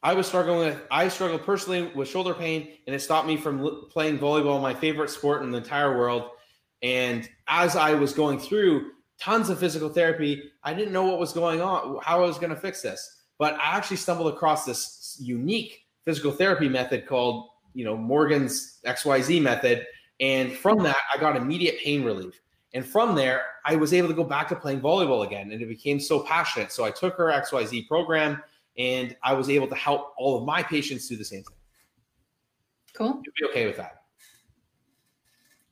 [0.02, 3.88] I was struggling with, I struggled personally with shoulder pain, and it stopped me from
[3.90, 6.30] playing volleyball, my favorite sport in the entire world.
[6.82, 11.34] And as I was going through tons of physical therapy, I didn't know what was
[11.34, 13.24] going on, how I was going to fix this.
[13.38, 19.42] But I actually stumbled across this unique physical therapy method called, you know, Morgan's XYZ
[19.42, 19.86] method.
[20.22, 22.40] And from that, I got immediate pain relief.
[22.74, 25.52] And from there, I was able to go back to playing volleyball again.
[25.52, 26.72] And it became so passionate.
[26.72, 28.42] So I took her XYZ program
[28.80, 31.58] and I was able to help all of my patients do the same thing.
[32.94, 33.22] Cool.
[33.24, 34.04] You'd be okay with that.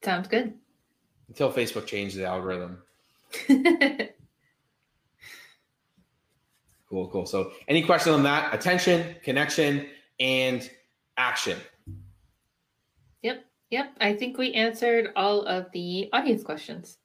[0.03, 0.53] Sounds good.
[1.29, 2.83] Until Facebook changed the algorithm.
[6.89, 7.25] cool, cool.
[7.25, 8.53] So, any question on that?
[8.53, 9.87] Attention, connection,
[10.19, 10.69] and
[11.17, 11.57] action.
[13.23, 13.93] Yep, yep.
[13.99, 16.97] I think we answered all of the audience questions.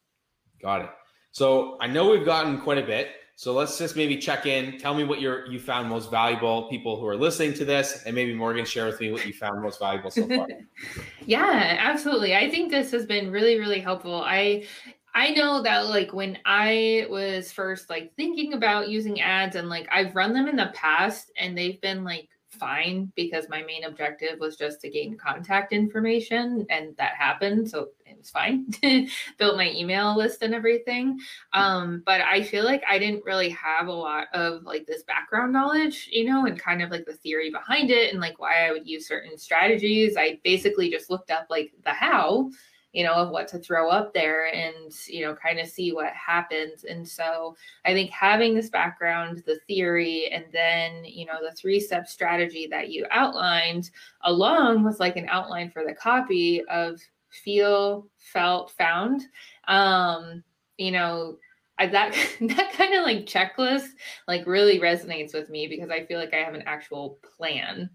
[0.60, 0.90] Got it.
[1.32, 3.08] So, I know we've gotten quite a bit.
[3.42, 4.78] So let's just maybe check in.
[4.78, 6.68] Tell me what you you found most valuable.
[6.68, 9.60] People who are listening to this, and maybe Morgan share with me what you found
[9.60, 10.46] most valuable so far.
[11.26, 12.36] yeah, absolutely.
[12.36, 14.22] I think this has been really really helpful.
[14.24, 14.64] I
[15.12, 19.88] I know that like when I was first like thinking about using ads and like
[19.90, 24.38] I've run them in the past and they've been like fine because my main objective
[24.38, 27.88] was just to gain contact information and that happened so
[28.22, 28.66] was fine
[29.38, 31.18] built my email list and everything
[31.52, 35.52] um, but i feel like i didn't really have a lot of like this background
[35.52, 38.72] knowledge you know and kind of like the theory behind it and like why i
[38.72, 42.48] would use certain strategies i basically just looked up like the how
[42.92, 46.12] you know, of what to throw up there and, you know, kind of see what
[46.12, 46.84] happens.
[46.84, 51.80] And so I think having this background, the theory, and then, you know, the three
[51.80, 53.90] step strategy that you outlined,
[54.24, 57.00] along with like an outline for the copy of
[57.32, 59.22] feel, felt, found,
[59.68, 60.42] um,
[60.76, 61.38] you know,
[61.78, 63.88] I, that that kind of like checklist
[64.28, 67.90] like really resonates with me because I feel like I have an actual plan.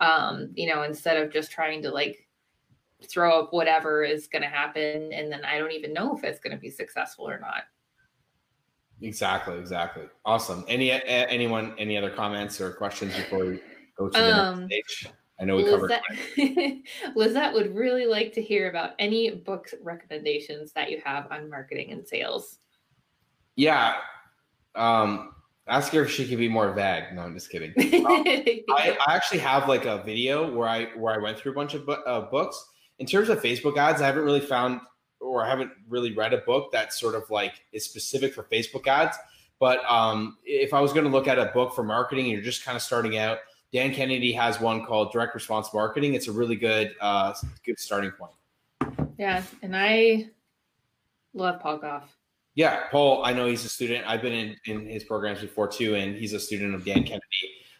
[0.00, 2.26] Um, you know, instead of just trying to like
[3.08, 6.38] throw up whatever is going to happen and then i don't even know if it's
[6.38, 7.62] going to be successful or not.
[9.02, 10.04] Exactly exactly.
[10.26, 10.64] Awesome.
[10.68, 13.60] Any anyone any other comments or questions before we
[13.96, 15.90] go to the um, next stage I know we covered.
[16.36, 16.82] Lizette,
[17.16, 21.92] Lizette would really like to hear about any book recommendations that you have on marketing
[21.92, 22.58] and sales.
[23.56, 23.94] Yeah.
[24.74, 25.32] Um,
[25.66, 27.04] ask her if she could be more vague.
[27.14, 27.72] No, I'm just kidding.
[28.00, 28.24] Um,
[28.76, 31.74] I, I, actually have like a video where I where I went through a bunch
[31.74, 32.64] of bu- uh, books.
[32.98, 34.80] In terms of Facebook ads, I haven't really found
[35.20, 38.86] or I haven't really read a book that sort of like is specific for Facebook
[38.86, 39.16] ads.
[39.58, 42.42] But um, if I was going to look at a book for marketing and you're
[42.42, 43.38] just kind of starting out,
[43.72, 46.14] Dan Kennedy has one called Direct Response Marketing.
[46.14, 48.32] It's a really good uh, good starting point.
[49.18, 50.28] Yeah, and I
[51.34, 52.16] love Paul Gough.
[52.54, 53.24] Yeah, Paul.
[53.24, 54.04] I know he's a student.
[54.06, 57.22] I've been in, in his programs before too, and he's a student of Dan Kennedy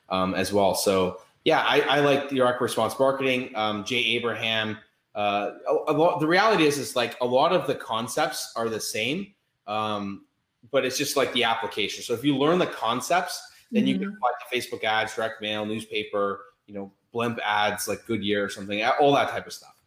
[0.09, 0.75] um, as well.
[0.75, 3.51] So yeah, I, I like direct response marketing.
[3.57, 4.79] Um, Jay Abraham.
[5.15, 8.69] Uh, a, a lot, the reality is, is like a lot of the concepts are
[8.69, 9.35] the same,
[9.67, 10.25] um,
[10.71, 12.05] but it's just like the application.
[12.05, 13.89] So if you learn the concepts, then mm-hmm.
[13.89, 14.17] you can mm-hmm.
[14.17, 18.83] apply to Facebook ads, direct mail, newspaper, you know, blimp ads like Goodyear or something,
[18.85, 19.80] all that type of stuff.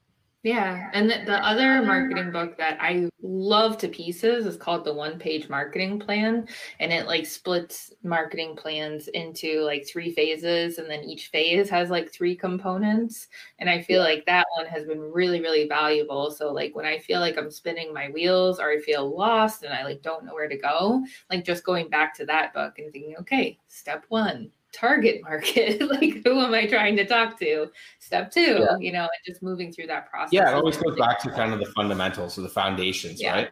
[0.43, 0.89] Yeah.
[0.91, 5.17] And the, the, other marketing book that I love to pieces is called The One
[5.17, 6.49] Page Marketing Plan.
[6.81, 10.79] And it like splits marketing plans into like three phases.
[10.79, 13.29] And then each phase has like three components.
[13.59, 16.29] And I feel like that one has been really, really valuable.
[16.29, 19.73] So, like, when I feel like I'm spinning my wheels or I feel lost and
[19.73, 22.91] I like don't know where to go, like just going back to that book and
[22.91, 27.67] thinking, okay, step one, target market like who am i trying to talk to?
[27.99, 28.77] Step two yeah.
[28.79, 31.53] you know and just moving through that process yeah it always goes back to kind
[31.53, 33.33] of the fundamentals or the foundations yeah.
[33.33, 33.49] right?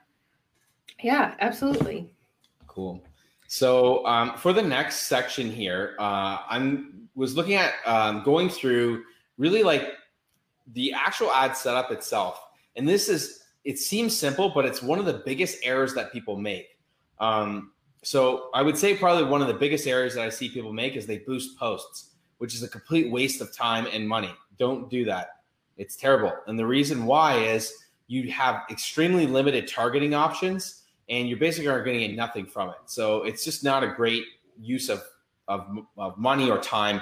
[1.01, 2.13] Yeah absolutely.
[2.67, 3.03] Cool.
[3.47, 9.03] So um, for the next section here uh, i'm was looking at um, going through
[9.37, 9.93] really like
[10.73, 12.41] the actual ad setup itself.
[12.75, 16.37] And this is it seems simple but it's one of the biggest errors that people
[16.37, 16.67] make.
[17.19, 17.71] Um,
[18.03, 20.95] so I would say probably one of the biggest errors that I see people make
[20.95, 24.31] is they boost posts, which is a complete waste of time and money.
[24.57, 25.41] Don't do that.
[25.77, 26.33] It's terrible.
[26.47, 27.73] And the reason why is
[28.07, 32.69] you have extremely limited targeting options and you basically are going to get nothing from
[32.69, 32.75] it.
[32.85, 34.23] So it's just not a great
[34.59, 35.03] use of,
[35.47, 37.01] of, of money or time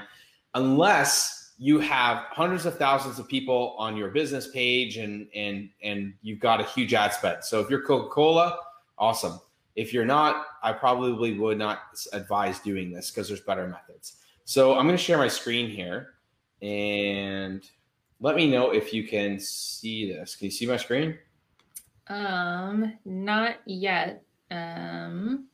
[0.54, 6.14] unless you have hundreds of thousands of people on your business page and and and
[6.22, 7.44] you've got a huge ad spend.
[7.44, 8.58] So if you're Coca-Cola,
[8.98, 9.42] awesome
[9.80, 11.80] if you're not, I probably would not
[12.12, 14.18] advise doing this because there's better methods.
[14.44, 16.16] So I'm going to share my screen here
[16.62, 17.64] and
[18.20, 20.36] let me know if you can see this.
[20.36, 21.18] Can you see my screen?
[22.08, 24.22] Um, not yet.
[24.52, 25.48] Um,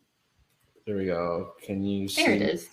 [0.88, 1.52] there we go.
[1.62, 2.26] Can you see?
[2.26, 2.68] There it is.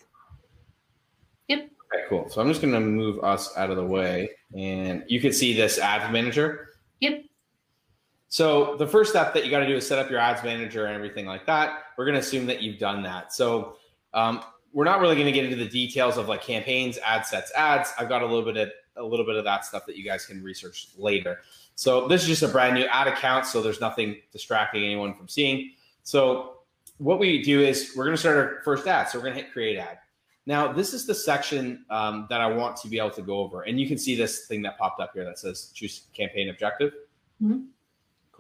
[1.49, 1.59] Yep.
[1.95, 2.31] Okay, cool.
[2.31, 5.55] So I'm just going to move us out of the way and you can see
[5.55, 6.69] this ad manager.
[7.01, 7.25] Yep.
[8.33, 10.87] So the first step that you got to do is set up your ads manager
[10.87, 11.83] and everything like that.
[11.99, 13.35] We're going to assume that you've done that.
[13.35, 13.77] So
[14.15, 17.53] um, we're not really going to get into the details of like campaigns, ad sets,
[17.55, 17.93] ads.
[17.99, 20.25] I've got a little bit of a little bit of that stuff that you guys
[20.25, 21.41] can research later.
[21.75, 25.29] So this is just a brand new ad account, so there's nothing distracting anyone from
[25.29, 25.73] seeing.
[26.03, 26.61] So
[26.97, 29.11] what we do is we're going to start our first ad.
[29.11, 29.99] So we're going to hit create ad.
[30.47, 33.61] Now this is the section um, that I want to be able to go over,
[33.65, 36.95] and you can see this thing that popped up here that says choose campaign objective.
[37.43, 37.65] Mm-hmm.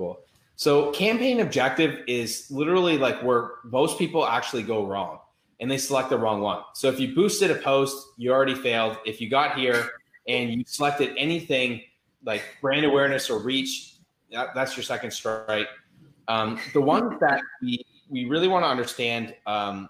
[0.02, 0.20] Cool.
[0.56, 5.20] So campaign objective is literally like where most people actually go wrong
[5.60, 6.62] and they select the wrong one.
[6.74, 8.96] So if you boosted a post, you already failed.
[9.06, 9.90] If you got here
[10.26, 11.82] and you selected anything
[12.24, 13.94] like brand awareness or reach,
[14.32, 15.68] that, that's your second strike.
[16.26, 19.88] Um, the one that we, we really want to understand um,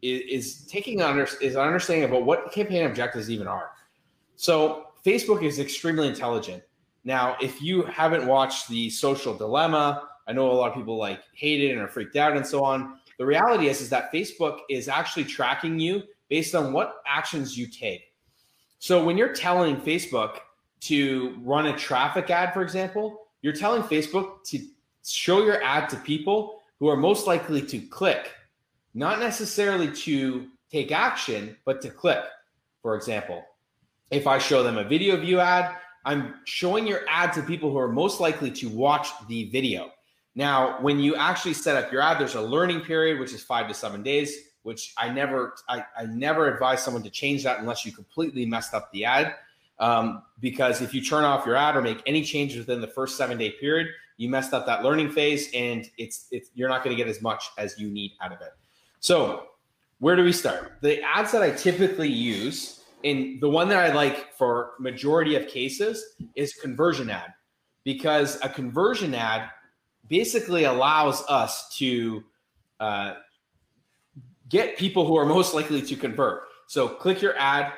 [0.00, 3.72] is, is, taking under, is understanding about what campaign objectives even are.
[4.36, 6.62] So Facebook is extremely intelligent.
[7.04, 11.20] Now, if you haven't watched the social dilemma, I know a lot of people like
[11.32, 12.98] hate it and are freaked out and so on.
[13.18, 17.66] The reality is, is that Facebook is actually tracking you based on what actions you
[17.66, 18.12] take.
[18.78, 20.38] So when you're telling Facebook
[20.82, 24.60] to run a traffic ad, for example, you're telling Facebook to
[25.04, 28.32] show your ad to people who are most likely to click,
[28.94, 32.24] not necessarily to take action, but to click.
[32.82, 33.44] For example,
[34.10, 37.78] if I show them a video view ad, I'm showing your ad to people who
[37.78, 39.90] are most likely to watch the video.
[40.34, 43.68] Now, when you actually set up your ad, there's a learning period, which is five
[43.68, 47.84] to seven days, which I never, I, I never advise someone to change that unless
[47.84, 49.34] you completely messed up the ad.
[49.78, 53.16] Um, because if you turn off your ad or make any changes within the first
[53.16, 53.88] seven day period,
[54.18, 57.22] you messed up that learning phase, and it's it's you're not going to get as
[57.22, 58.52] much as you need out of it.
[59.00, 59.46] So,
[59.98, 60.72] where do we start?
[60.82, 65.48] The ads that I typically use and the one that I like for majority of
[65.48, 67.32] cases is conversion ad
[67.84, 69.48] because a conversion ad
[70.08, 72.22] basically allows us to
[72.78, 73.14] uh,
[74.48, 76.42] get people who are most likely to convert.
[76.66, 77.72] So click your ad,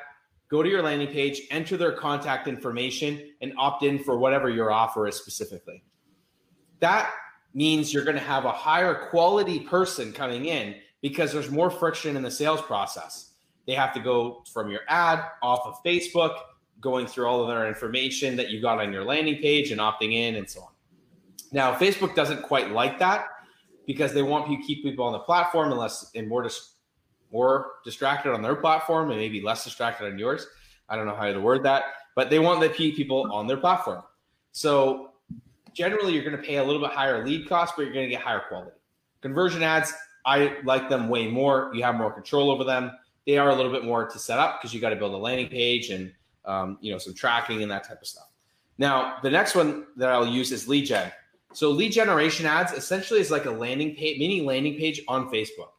[0.49, 4.71] go to your landing page, enter their contact information, and opt in for whatever your
[4.71, 5.83] offer is specifically.
[6.79, 7.11] That
[7.53, 12.17] means you're going to have a higher quality person coming in because there's more friction
[12.17, 13.32] in the sales process.
[13.65, 16.35] They have to go from your ad off of Facebook,
[16.81, 20.13] going through all of their information that you got on your landing page and opting
[20.13, 20.67] in and so on.
[21.51, 23.27] Now, Facebook doesn't quite like that
[23.85, 26.73] because they want you to keep people on the platform unless and more dis-
[27.31, 30.45] more distracted on their platform and maybe less distracted on yours.
[30.89, 31.83] I don't know how to word that,
[32.15, 34.03] but they want the people on their platform.
[34.51, 35.13] So
[35.73, 38.11] generally, you're going to pay a little bit higher lead cost, but you're going to
[38.11, 38.77] get higher quality.
[39.21, 39.93] Conversion ads,
[40.25, 41.71] I like them way more.
[41.73, 42.91] You have more control over them.
[43.25, 45.17] They are a little bit more to set up because you got to build a
[45.17, 46.11] landing page and
[46.45, 48.27] um, you know some tracking and that type of stuff.
[48.77, 51.11] Now, the next one that I'll use is lead gen.
[51.53, 55.69] So lead generation ads essentially is like a landing page, mini landing page on Facebook.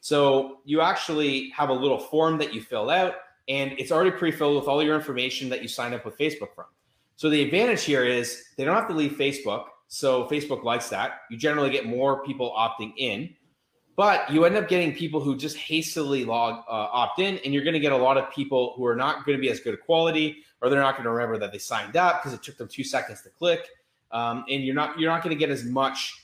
[0.00, 3.14] So you actually have a little form that you fill out,
[3.48, 6.66] and it's already pre-filled with all your information that you signed up with Facebook from.
[7.16, 9.66] So the advantage here is they don't have to leave Facebook.
[9.88, 11.22] So Facebook likes that.
[11.30, 13.34] You generally get more people opting in,
[13.96, 17.64] but you end up getting people who just hastily log uh, opt in, and you're
[17.64, 19.74] going to get a lot of people who are not going to be as good
[19.74, 22.56] a quality, or they're not going to remember that they signed up because it took
[22.56, 23.68] them two seconds to click
[24.14, 26.14] um, and you're not you're not going to get as much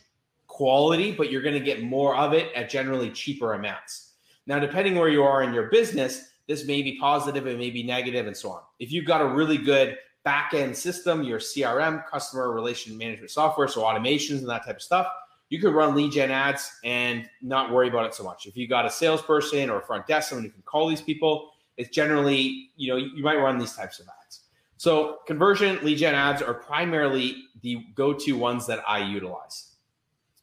[0.47, 4.13] quality, but you're going to get more of it at generally cheaper amounts.
[4.47, 7.83] Now, depending where you are in your business, this may be positive, it may be
[7.83, 8.63] negative, and so on.
[8.79, 13.69] If you've got a really good back end system, your CRM, customer relation management software,
[13.69, 15.09] so automations and that type of stuff,
[15.51, 18.47] you could run lead gen ads and not worry about it so much.
[18.47, 21.51] If you got a salesperson or a front desk, someone who can call these people,
[21.77, 24.45] it's generally, you know, you might run these types of ads.
[24.77, 29.75] So conversion lead gen ads are primarily the go-to ones that I utilize.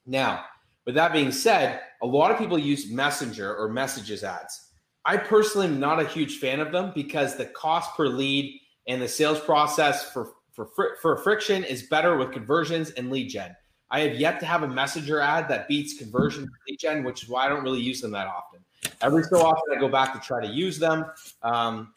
[0.06, 0.44] Now,
[0.86, 4.72] with that being said, a lot of people use Messenger or messages ads.
[5.06, 9.02] I personally am not a huge fan of them because the cost per lead and
[9.02, 13.56] the sales process for for, for friction is better with conversions and lead gen.
[13.90, 17.30] I have yet to have a messenger ad that beats conversion lead gen, which is
[17.30, 18.60] why I don't really use them that often.
[19.02, 21.06] Every so often, I go back to try to use them,
[21.44, 21.94] um,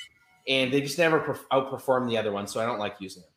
[0.47, 1.21] and they just never
[1.53, 3.31] outperform the other one, so I don't like using them.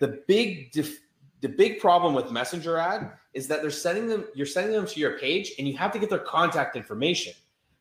[0.00, 1.00] The big dif-
[1.40, 5.00] the big problem with messenger ad is that they're sending them you're sending them to
[5.00, 7.32] your page and you have to get their contact information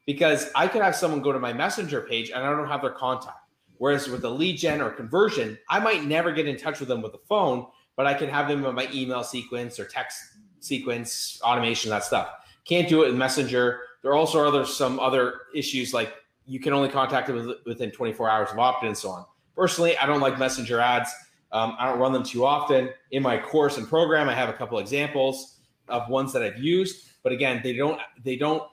[0.06, 2.92] because i could have someone go to my messenger page and i don't have their
[2.92, 6.90] contact whereas with a lead gen or conversion i might never get in touch with
[6.90, 7.66] them with the phone
[7.98, 12.30] but i can have them in my email sequence or text sequence automation that stuff
[12.64, 16.14] can't do it in messenger there are also other some other issues like
[16.46, 19.26] you can only contact them within 24 hours of opt-in and so on
[19.56, 21.12] personally i don't like messenger ads
[21.52, 22.90] um, I don't run them too often.
[23.12, 27.10] In my course and program, I have a couple examples of ones that I've used,
[27.24, 28.64] but again, they don't they don't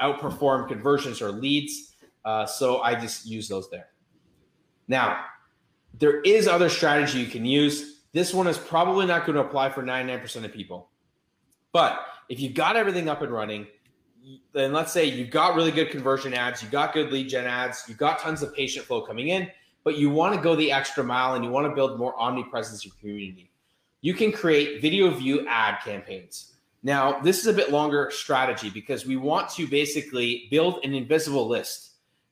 [0.00, 1.94] outperform conversions or leads.
[2.24, 3.88] Uh, so I just use those there.
[4.86, 5.24] Now,
[5.98, 7.99] there is other strategy you can use.
[8.12, 10.88] This one is probably not going to apply for 99% of people.
[11.72, 13.66] But if you got everything up and running,
[14.52, 17.84] then let's say you got really good conversion ads, you got good lead gen ads,
[17.88, 19.48] you got tons of patient flow coming in,
[19.84, 22.84] but you want to go the extra mile and you want to build more omnipresence
[22.84, 23.50] in your community.
[24.02, 26.54] You can create video view ad campaigns.
[26.82, 31.46] Now, this is a bit longer strategy because we want to basically build an invisible
[31.46, 31.90] list.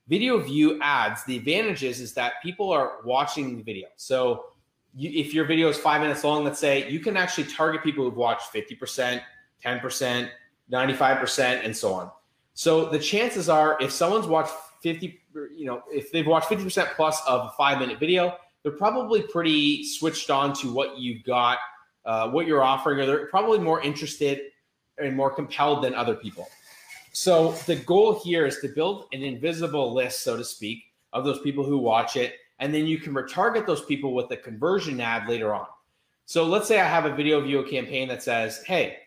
[0.09, 3.89] Video view ads, the advantage is, is that people are watching the video.
[3.97, 4.47] So
[4.99, 8.05] you, if your video is five minutes long, let's say, you can actually target people
[8.05, 9.22] who've watched 50%,
[9.64, 10.28] 10%,
[10.70, 12.11] 95%, and so on.
[12.55, 15.20] So the chances are if someone's watched 50
[15.57, 19.84] you know, if they've watched 50% plus of a five minute video, they're probably pretty
[19.84, 21.59] switched on to what you've got,
[22.05, 24.40] uh, what you're offering, or they're probably more interested
[24.99, 26.49] and more compelled than other people.
[27.12, 30.82] So the goal here is to build an invisible list, so to speak,
[31.12, 34.36] of those people who watch it, and then you can retarget those people with a
[34.36, 35.66] conversion ad later on.
[36.26, 38.98] So let's say I have a video view campaign that says, "Hey,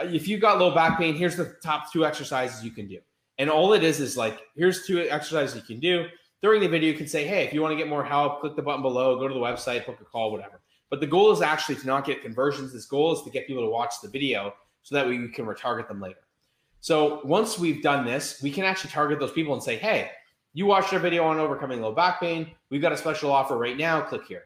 [0.00, 2.98] if you've got low back pain, here's the top two exercises you can do."
[3.38, 6.06] And all it is is like, here's two exercises you can do.
[6.40, 8.54] During the video, you can say, hey, if you want to get more help, click
[8.54, 10.60] the button below, go to the website, book a call, whatever.
[10.90, 12.72] But the goal is actually to not get conversions.
[12.72, 15.88] This goal is to get people to watch the video so that we can retarget
[15.88, 16.20] them later.
[16.80, 20.10] So once we've done this, we can actually target those people and say, hey,
[20.54, 22.50] you watched our video on overcoming low back pain.
[22.70, 24.00] We've got a special offer right now.
[24.00, 24.44] Click here.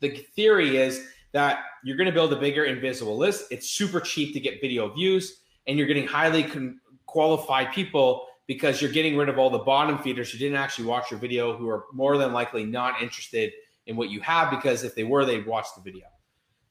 [0.00, 3.46] The theory is that you're going to build a bigger invisible list.
[3.50, 8.82] It's super cheap to get video views, and you're getting highly con- qualified people because
[8.82, 11.68] you're getting rid of all the bottom feeders who didn't actually watch your video who
[11.68, 13.52] are more than likely not interested
[13.86, 16.06] in what you have because if they were they'd watch the video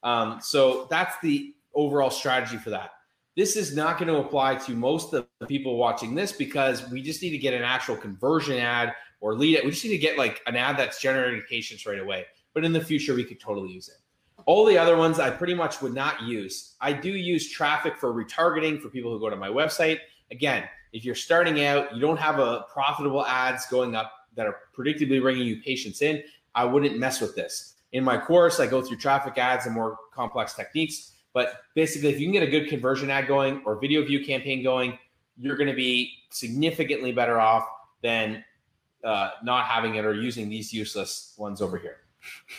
[0.03, 2.91] um, so that's the overall strategy for that
[3.35, 7.01] this is not going to apply to most of the people watching this because we
[7.01, 9.55] just need to get an actual conversion ad or lead.
[9.55, 9.63] it.
[9.63, 12.25] We just need to get like an ad that's generating patients right away.
[12.53, 13.95] But in the future, we could totally use it.
[14.45, 16.75] All the other ones I pretty much would not use.
[16.81, 19.99] I do use traffic for retargeting for people who go to my website.
[20.31, 24.57] Again, if you're starting out, you don't have a profitable ads going up that are
[24.75, 26.23] predictably bringing you patients in,
[26.55, 27.75] I wouldn't mess with this.
[27.91, 31.11] In my course, I go through traffic ads and more complex techniques.
[31.33, 34.63] But basically, if you can get a good conversion ad going or video view campaign
[34.63, 34.97] going,
[35.37, 37.65] you're going to be significantly better off
[38.01, 38.43] than
[39.03, 41.97] uh, not having it or using these useless ones over here.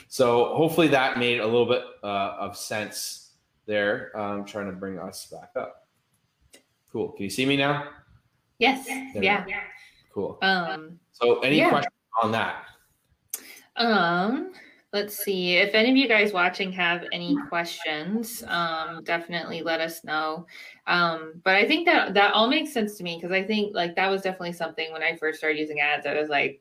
[0.09, 3.33] So hopefully that made a little bit uh, of sense
[3.67, 4.11] there.
[4.17, 5.87] I'm trying to bring us back up.
[6.91, 7.13] Cool.
[7.13, 7.89] Can you see me now?
[8.59, 8.87] Yes.
[8.87, 9.45] There yeah.
[10.13, 10.39] Cool.
[10.43, 11.69] Um, So any yeah.
[11.69, 12.65] questions on that?
[13.77, 14.53] um,
[14.93, 18.45] let's see if any of you guys watching have any questions.
[18.47, 20.47] Um, definitely let us know.
[20.87, 23.97] Um, but I think that that all makes sense to me because I think like
[23.97, 26.07] that was definitely something when I first started using ads.
[26.07, 26.61] I was like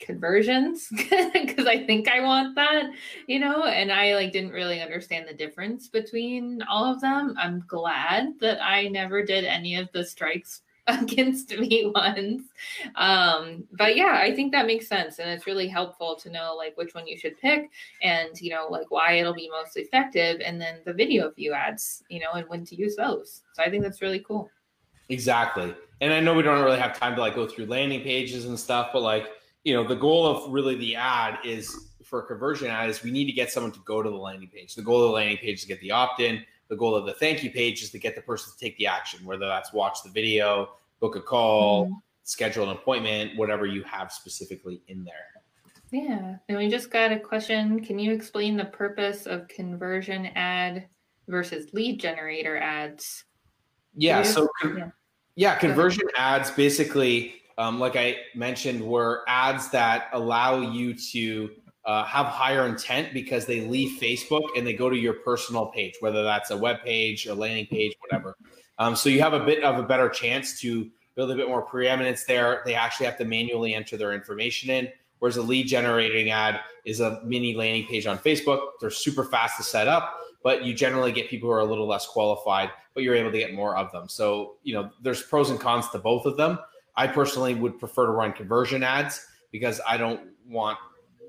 [0.00, 0.88] conversions
[1.32, 2.90] because I think I want that,
[3.26, 7.34] you know, and I like didn't really understand the difference between all of them.
[7.38, 12.42] I'm glad that I never did any of the strikes against me once.
[12.96, 15.18] Um, but yeah, I think that makes sense.
[15.18, 17.70] And it's really helpful to know like which one you should pick
[18.02, 20.40] and, you know, like why it'll be most effective.
[20.44, 23.42] And then the video view ads, you know, and when to use those.
[23.52, 24.50] So I think that's really cool.
[25.08, 25.74] Exactly.
[26.00, 28.58] And I know we don't really have time to like go through landing pages and
[28.58, 29.28] stuff, but like,
[29.62, 33.12] you know, the goal of really the ad is for a conversion ad is we
[33.12, 34.74] need to get someone to go to the landing page.
[34.74, 36.44] The goal of the landing page is to get the opt-in.
[36.72, 38.86] The goal of the thank you page is to get the person to take the
[38.86, 40.70] action, whether that's watch the video,
[41.00, 42.00] book a call, Mhm.
[42.22, 45.42] schedule an appointment, whatever you have specifically in there.
[45.90, 46.38] Yeah.
[46.48, 47.84] And we just got a question.
[47.84, 50.88] Can you explain the purpose of conversion ad
[51.28, 53.24] versus lead generator ads?
[53.94, 54.22] Yeah.
[54.22, 54.92] So, Yeah.
[55.34, 61.54] yeah, conversion ads basically, um, like I mentioned, were ads that allow you to
[61.84, 65.94] uh, have higher intent because they leave Facebook and they go to your personal page,
[66.00, 68.36] whether that's a web page, a landing page, whatever.
[68.78, 71.62] Um, so you have a bit of a better chance to build a bit more
[71.62, 72.62] preeminence there.
[72.64, 74.88] They actually have to manually enter their information in.
[75.18, 78.60] Whereas a lead generating ad is a mini landing page on Facebook.
[78.80, 81.86] They're super fast to set up, but you generally get people who are a little
[81.86, 84.08] less qualified, but you're able to get more of them.
[84.08, 86.58] So, you know, there's pros and cons to both of them.
[86.96, 90.76] I personally would prefer to run conversion ads because I don't want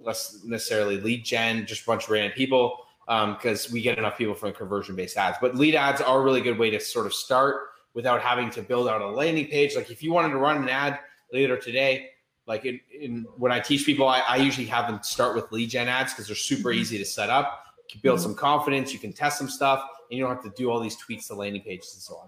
[0.04, 4.18] less necessarily lead gen, just a bunch of random people, um, because we get enough
[4.18, 5.38] people from conversion based ads.
[5.42, 8.62] But lead ads are a really good way to sort of start without having to
[8.62, 9.76] build out a landing page.
[9.76, 11.00] Like if you wanted to run an ad
[11.32, 12.10] later today,
[12.46, 15.70] like in, in when I teach people, I, I usually have them start with lead
[15.70, 16.80] gen ads because they're super mm-hmm.
[16.80, 17.66] easy to set up.
[17.78, 18.30] You can build mm-hmm.
[18.30, 20.96] some confidence, you can test some stuff, and you don't have to do all these
[20.98, 22.28] tweaks to landing pages and so on.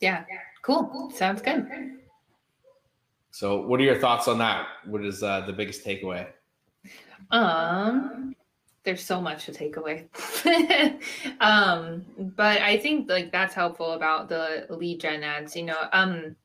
[0.00, 0.24] Yeah.
[0.62, 1.10] Cool.
[1.14, 1.66] Sounds good.
[3.30, 4.66] So, what are your thoughts on that?
[4.84, 6.26] What is uh, the biggest takeaway?
[7.30, 8.34] Um,
[8.84, 10.08] there's so much to take away.
[11.40, 12.04] um,
[12.36, 16.36] but I think like that's helpful about the lead gen ads, you know, um,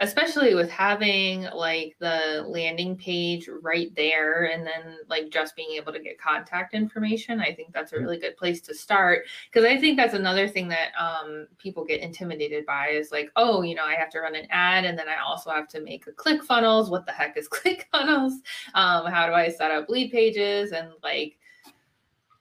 [0.00, 5.92] especially with having like the landing page right there and then like just being able
[5.92, 7.40] to get contact information.
[7.40, 10.68] I think that's a really good place to start because I think that's another thing
[10.68, 14.34] that um, people get intimidated by is like, oh, you know, I have to run
[14.34, 16.90] an ad and then I also have to make a ClickFunnels.
[16.90, 18.32] What the heck is ClickFunnels?
[18.74, 21.38] Um, how do I set up lead pages and like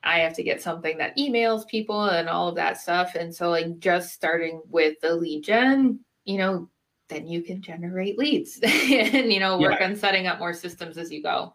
[0.03, 3.16] I have to get something that emails people and all of that stuff.
[3.16, 6.70] And so like just starting with the lead gen, you know,
[7.08, 9.88] then you can generate leads and you know work Yeah.
[9.88, 11.53] on setting up more systems as you go.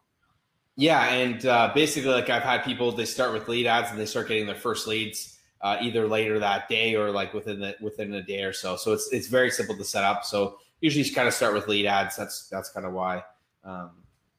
[0.76, 4.07] Yeah, and uh, basically, like I've had people, they start with lead ads and they
[4.07, 8.14] start getting their first leads uh, either later that day or like within the within
[8.14, 8.76] a day or so.
[8.76, 10.24] So it's it's very simple to set up.
[10.24, 12.16] So usually, just kind of start with lead ads.
[12.16, 13.22] That's that's kind of why,
[13.64, 13.90] um,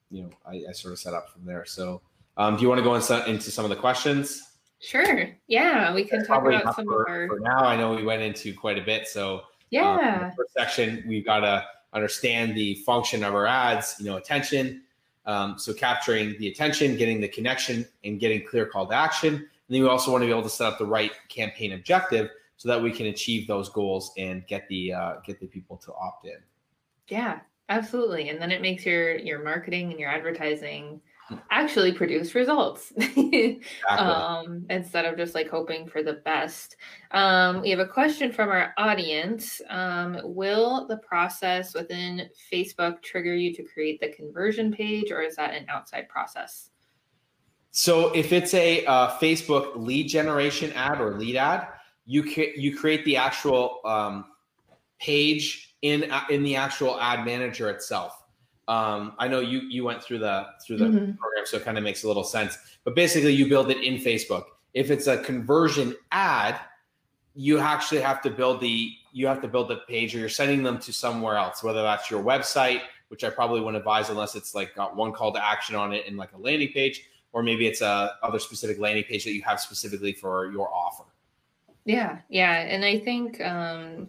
[0.09, 1.65] you know, I, I sort of set up from there.
[1.65, 2.01] So,
[2.37, 4.41] um, do you want to go into, into some of the questions?
[4.79, 5.29] Sure.
[5.45, 7.59] Yeah, we can talk Probably about some for, of our for now.
[7.59, 9.07] I know we went into quite a bit.
[9.07, 10.29] So yeah.
[10.29, 14.83] the first section, we've got to understand the function of our ads, you know, attention.
[15.25, 19.35] Um, so capturing the attention, getting the connection, and getting clear call to action.
[19.35, 22.29] And then we also want to be able to set up the right campaign objective
[22.57, 25.93] so that we can achieve those goals and get the uh, get the people to
[25.93, 26.37] opt in.
[27.07, 28.29] Yeah, absolutely.
[28.29, 31.01] And then it makes your your marketing and your advertising
[31.49, 33.61] actually produce results Exactly.
[33.89, 36.75] um, instead of just like hoping for the best.
[37.11, 39.61] Um, we have a question from our audience.
[39.69, 45.35] Um, will the process within Facebook trigger you to create the conversion page, or is
[45.35, 46.69] that an outside process?
[47.71, 51.67] So if it's a uh, Facebook lead generation ad or lead ad,
[52.05, 54.25] you ca- you create the actual um,
[54.99, 58.20] page in in the actual ad manager itself.
[58.71, 61.11] Um, I know you you went through the through the mm-hmm.
[61.19, 62.57] program, so it kind of makes a little sense.
[62.85, 64.45] But basically, you build it in Facebook.
[64.73, 66.57] If it's a conversion ad,
[67.35, 70.63] you actually have to build the you have to build the page, or you're sending
[70.63, 74.55] them to somewhere else, whether that's your website, which I probably wouldn't advise unless it's
[74.55, 77.03] like got one call to action on it and like a landing page,
[77.33, 81.03] or maybe it's a other specific landing page that you have specifically for your offer.
[81.83, 84.07] Yeah, yeah, and I think um,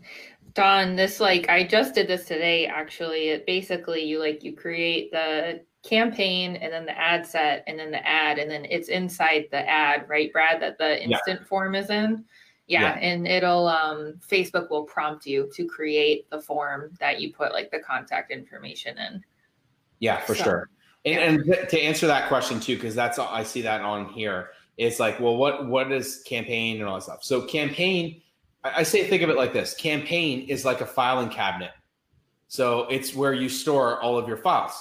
[0.55, 2.67] Don, this like I just did this today.
[2.67, 7.79] Actually, it basically you like you create the campaign and then the ad set and
[7.79, 10.61] then the ad and then it's inside the ad, right, Brad?
[10.61, 11.47] That the instant yeah.
[11.47, 12.25] form is in.
[12.67, 17.33] Yeah, yeah, and it'll um Facebook will prompt you to create the form that you
[17.33, 19.25] put like the contact information in.
[19.99, 20.71] Yeah, for so, sure.
[21.05, 21.55] And, yeah.
[21.57, 24.51] and to answer that question too, because that's I see that on here.
[24.79, 27.25] It's like, well, what what is campaign and all that stuff?
[27.25, 28.23] So campaign,
[28.65, 31.71] I, say think of it like this: campaign is like a filing cabinet.
[32.49, 34.73] So it's where you store all of your files.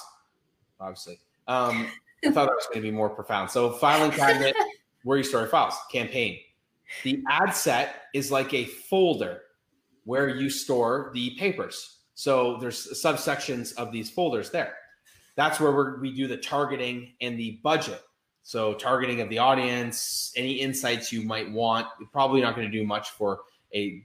[0.80, 1.18] Obviously,
[1.48, 1.88] um,
[2.24, 3.50] I thought that was going to be more profound.
[3.50, 4.54] So filing cabinet,
[5.04, 5.74] where you store your files.
[5.90, 6.38] Campaign
[7.04, 9.42] the ad set is like a folder
[10.04, 11.98] where you store the papers.
[12.14, 14.74] So there's subsections of these folders there.
[15.36, 18.00] That's where we do the targeting and the budget.
[18.42, 21.86] So targeting of the audience, any insights you might want.
[21.98, 23.40] You're probably not going to do much for
[23.74, 24.02] a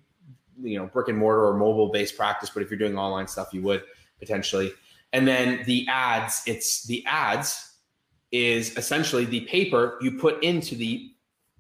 [0.62, 3.50] you know brick and mortar or mobile based practice, but if you're doing online stuff,
[3.54, 3.84] you would
[4.20, 4.72] potentially.
[5.14, 7.76] And then the ads, it's the ads
[8.32, 11.12] is essentially the paper you put into the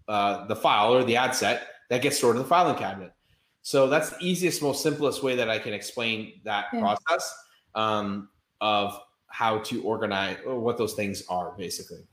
[0.07, 3.13] uh, the file or the ad set that gets stored in the filing cabinet.
[3.61, 6.79] So that's the easiest, most simplest way that I can explain that yeah.
[6.79, 7.37] process
[7.75, 8.29] um,
[8.61, 8.97] of
[9.27, 12.07] how to organize or what those things are, basically.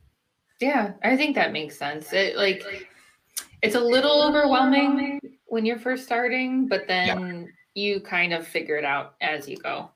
[0.61, 2.13] Yeah, I think that makes sense.
[2.13, 2.65] It like
[3.63, 5.21] it's a little overwhelming
[5.55, 7.81] when you're first starting, but then yeah.
[7.81, 9.89] you kind of figure it out as you go.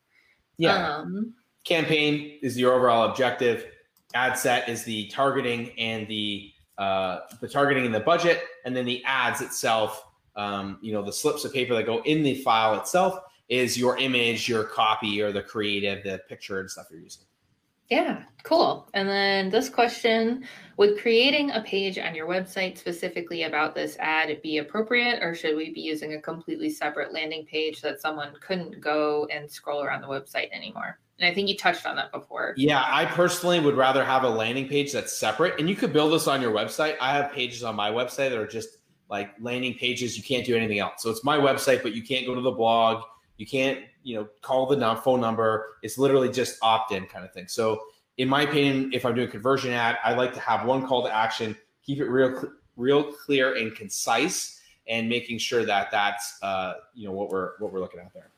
[0.56, 0.98] Yeah.
[0.98, 1.34] Um,
[1.64, 3.66] Campaign is your overall objective.
[4.14, 8.86] Ad set is the targeting and the uh, the targeting and the budget, and then
[8.86, 10.04] the ads itself.
[10.36, 13.98] Um, you know, the slips of paper that go in the file itself is your
[13.98, 17.24] image, your copy, or the creative, the picture and stuff you're using.
[17.90, 18.88] Yeah, cool.
[18.92, 20.44] And then this question
[20.76, 25.56] Would creating a page on your website specifically about this ad be appropriate, or should
[25.56, 30.02] we be using a completely separate landing page that someone couldn't go and scroll around
[30.02, 30.98] the website anymore?
[31.18, 32.54] And I think you touched on that before.
[32.56, 35.58] Yeah, I personally would rather have a landing page that's separate.
[35.58, 36.96] And you could build this on your website.
[37.00, 38.78] I have pages on my website that are just
[39.10, 40.16] like landing pages.
[40.16, 41.02] You can't do anything else.
[41.02, 43.02] So it's my website, but you can't go to the blog.
[43.38, 45.78] You can't, you know, call the phone number.
[45.82, 47.48] It's literally just opt in kind of thing.
[47.48, 47.80] So
[48.18, 51.14] in my opinion, if I'm doing conversion ad, I like to have one call to
[51.14, 57.06] action, keep it real, real clear and concise, and making sure that that's, uh, you
[57.06, 58.30] know, what we're what we're looking at there.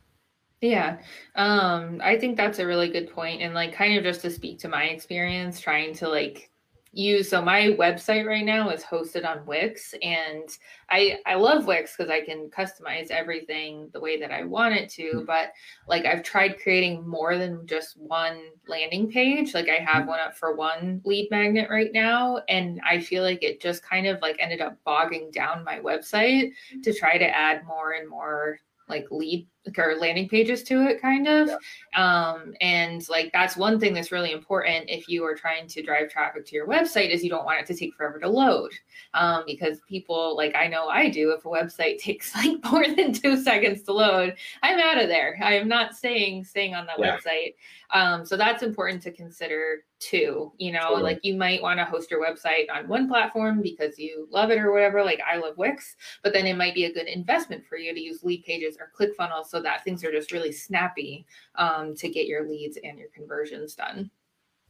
[0.60, 0.98] Yeah.
[1.36, 3.40] Um, I think that's a really good point.
[3.40, 6.49] And like kind of just to speak to my experience trying to like
[6.92, 10.48] use so my website right now is hosted on Wix and
[10.88, 14.88] I I love Wix because I can customize everything the way that I want it
[14.90, 15.24] to mm-hmm.
[15.24, 15.52] but
[15.86, 20.08] like I've tried creating more than just one landing page like I have mm-hmm.
[20.08, 24.08] one up for one lead magnet right now and I feel like it just kind
[24.08, 26.50] of like ended up bogging down my website
[26.82, 31.28] to try to add more and more like lead or landing pages to it kind
[31.28, 32.30] of yeah.
[32.30, 36.10] um, and like that's one thing that's really important if you are trying to drive
[36.10, 38.72] traffic to your website is you don't want it to take forever to load
[39.14, 43.12] um, because people like i know i do if a website takes like more than
[43.12, 46.98] two seconds to load i'm out of there i am not staying staying on that
[46.98, 47.16] yeah.
[47.16, 47.54] website
[47.92, 50.52] um, so that's important to consider too.
[50.58, 51.02] You know, totally.
[51.02, 54.58] like you might want to host your website on one platform because you love it
[54.58, 55.04] or whatever.
[55.04, 58.00] Like I love Wix, but then it might be a good investment for you to
[58.00, 61.26] use lead pages or ClickFunnels so that things are just really snappy
[61.56, 64.08] um, to get your leads and your conversions done.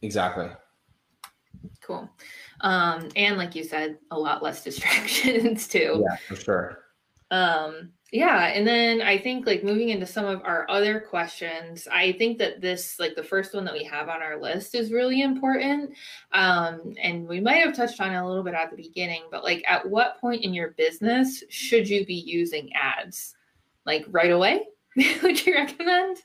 [0.01, 0.49] Exactly.
[1.81, 2.09] Cool.
[2.61, 6.03] Um, and like you said, a lot less distractions too.
[6.03, 6.77] Yeah, for sure.
[7.29, 12.11] Um, yeah, and then I think like moving into some of our other questions, I
[12.13, 15.21] think that this like the first one that we have on our list is really
[15.21, 15.93] important.
[16.33, 19.45] Um, and we might have touched on it a little bit at the beginning, but
[19.45, 23.35] like at what point in your business should you be using ads?
[23.85, 24.65] Like right away?
[25.23, 26.17] Would you recommend?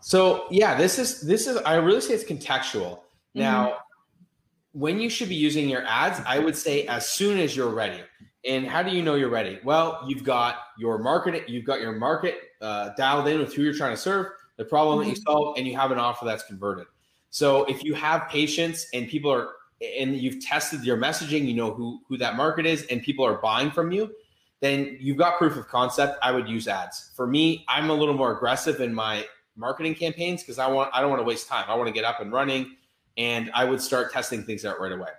[0.00, 3.00] So yeah, this is this is I really say it's contextual.
[3.34, 4.80] Now, mm-hmm.
[4.80, 8.00] when you should be using your ads, I would say as soon as you're ready.
[8.46, 9.58] And how do you know you're ready?
[9.64, 13.74] Well, you've got your market, you've got your market uh, dialed in with who you're
[13.74, 15.10] trying to serve, the problem mm-hmm.
[15.10, 15.30] that you mm-hmm.
[15.30, 16.86] solve, and you have an offer that's converted.
[17.28, 19.48] So if you have patience and people are,
[19.98, 23.34] and you've tested your messaging, you know who who that market is, and people are
[23.34, 24.10] buying from you,
[24.60, 26.18] then you've got proof of concept.
[26.22, 27.10] I would use ads.
[27.16, 31.00] For me, I'm a little more aggressive in my marketing campaigns because I want I
[31.00, 31.64] don't want to waste time.
[31.68, 32.76] I want to get up and running,
[33.16, 35.10] and I would start testing things out right away.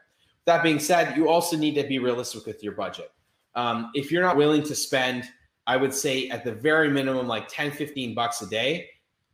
[0.46, 3.12] That being said, you also need to be realistic with your budget.
[3.56, 5.26] Um, if you're not willing to spend,
[5.68, 8.90] I would say at the very minimum like 10, 15 bucks a day,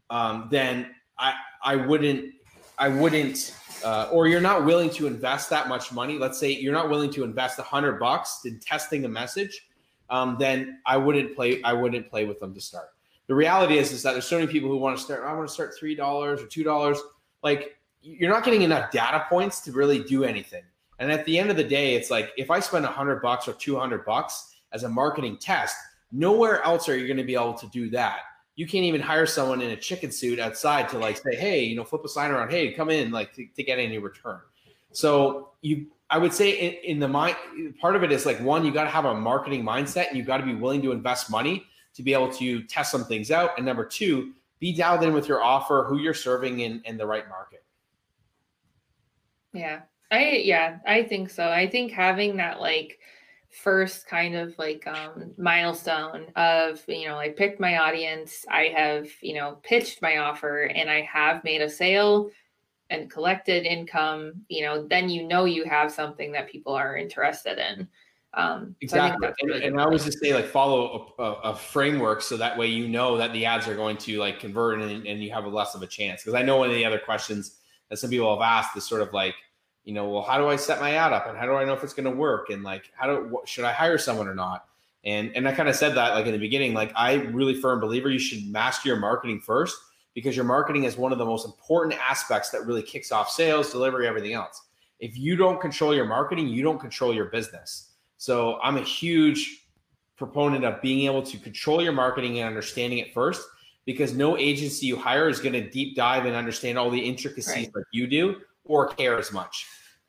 [0.10, 1.34] um, then I
[1.64, 2.34] I wouldn't
[2.78, 6.18] I wouldn't uh, or you're not willing to invest that much money.
[6.18, 9.67] Let's say you're not willing to invest a hundred bucks in testing a message,
[10.10, 11.62] um, then I wouldn't play.
[11.64, 12.90] I wouldn't play with them to start.
[13.28, 15.24] The reality is, is that there's so many people who want to start.
[15.26, 17.00] I want to start three dollars or two dollars.
[17.44, 20.64] Like you're not getting enough data points to really do anything.
[21.00, 23.54] And at the end of the day, it's like if I spend hundred bucks or
[23.54, 25.76] two hundred bucks as a marketing test,
[26.12, 28.20] nowhere else are you going to be able to do that.
[28.56, 31.76] You can't even hire someone in a chicken suit outside to like say, hey, you
[31.76, 34.40] know, flip a sign around, hey, come in, like to, to get any return.
[34.92, 37.36] So you, I would say in, in the mind,
[37.80, 40.24] part of it is like one, you got to have a marketing mindset and you
[40.24, 43.52] got to be willing to invest money to be able to test some things out.
[43.58, 47.06] And number two, be dialed in with your offer, who you're serving in, in the
[47.06, 47.64] right market.
[49.54, 49.82] Yeah.
[50.12, 51.50] I yeah, I think so.
[51.50, 53.00] I think having that like
[53.50, 59.08] first kind of like um milestone of you know I picked my audience, I have,
[59.22, 62.30] you know, pitched my offer and I have made a sale
[62.90, 67.58] and collected income, you know, then you know you have something that people are interested
[67.58, 67.88] in.
[68.34, 69.28] Um, exactly.
[69.28, 72.38] So I really and, I always just say like follow a, a, a, framework so
[72.38, 75.32] that way you know that the ads are going to like convert and, and you
[75.32, 76.22] have a less of a chance.
[76.22, 77.58] Because I know one of the other questions
[77.90, 79.34] that some people have asked is sort of like,
[79.86, 81.74] you know, well, how do I set my ad up and how do I know
[81.74, 84.36] if it's going to work and like how do what, should I hire someone or
[84.36, 84.66] not?
[85.04, 87.80] And and I kind of said that like in the beginning, like I really firm
[87.80, 89.78] believer you should master your marketing first
[90.18, 93.72] because your marketing is one of the most important aspects that really kicks off sales,
[93.72, 94.64] delivery, everything else.
[95.00, 97.92] If you don't control your marketing, you don't control your business.
[98.18, 99.68] So I'm a huge
[100.16, 103.48] proponent of being able to control your marketing and understanding it first
[103.86, 107.56] because no agency you hire is going to deep dive and understand all the intricacies
[107.56, 107.76] right.
[107.76, 109.68] like you do or care as much.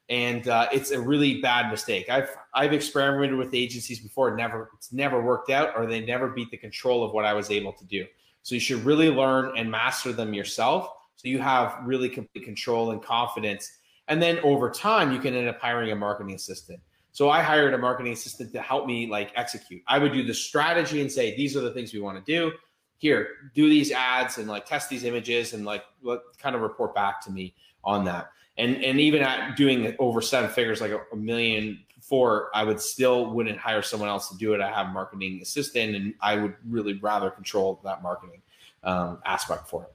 [0.09, 2.09] And uh, it's a really bad mistake.
[2.09, 6.51] I've I've experimented with agencies before, never it's never worked out, or they never beat
[6.51, 8.07] the control of what I was able to do.
[8.43, 12.93] So you should really learn and master them yourself, so you have really complete control
[12.93, 13.71] and confidence.
[14.09, 16.81] And then over time, you can end up hiring a marketing assistant.
[17.13, 19.83] So I hired a marketing assistant to help me like execute.
[19.89, 22.53] I would do the strategy and say, these are the things we want to do.
[22.99, 26.95] Here, do these ads and like test these images and like what kind of report
[26.95, 31.01] back to me on that and and even at doing over seven figures like a,
[31.13, 31.79] a million
[32.09, 34.61] four i would still wouldn't hire someone else to do it.
[34.61, 38.43] I have marketing assistant and i would really rather control that marketing
[38.85, 39.93] um, aspect for it.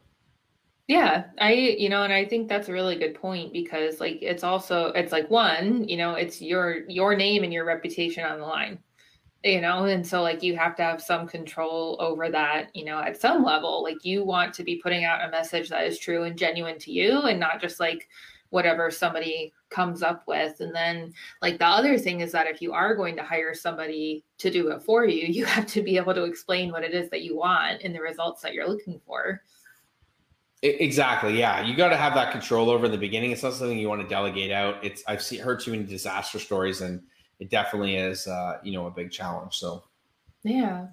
[0.88, 4.44] Yeah i you know and i think that's a really good point because like it's
[4.44, 8.46] also it's like one you know it's your your name and your reputation on the
[8.46, 8.78] line
[9.44, 13.00] you know and so like you have to have some control over that you know
[13.00, 13.84] at some level.
[13.84, 16.92] Like you want to be putting out a message that is true and genuine to
[16.92, 18.08] you and not just like
[18.50, 20.60] whatever somebody comes up with.
[20.60, 24.24] And then, like, the other thing is that if you are going to hire somebody
[24.38, 27.10] to do it for you, you have to be able to explain what it is
[27.10, 29.42] that you want and the results that you're looking for.
[30.62, 31.38] Exactly.
[31.38, 33.32] Yeah, you got to have that control over the beginning.
[33.32, 34.82] It's not something you want to delegate out.
[34.82, 37.02] It's I've seen heard too many disaster stories, and
[37.40, 39.58] it definitely is, uh, you know, a big challenge.
[39.58, 39.84] So,
[40.44, 40.88] yeah.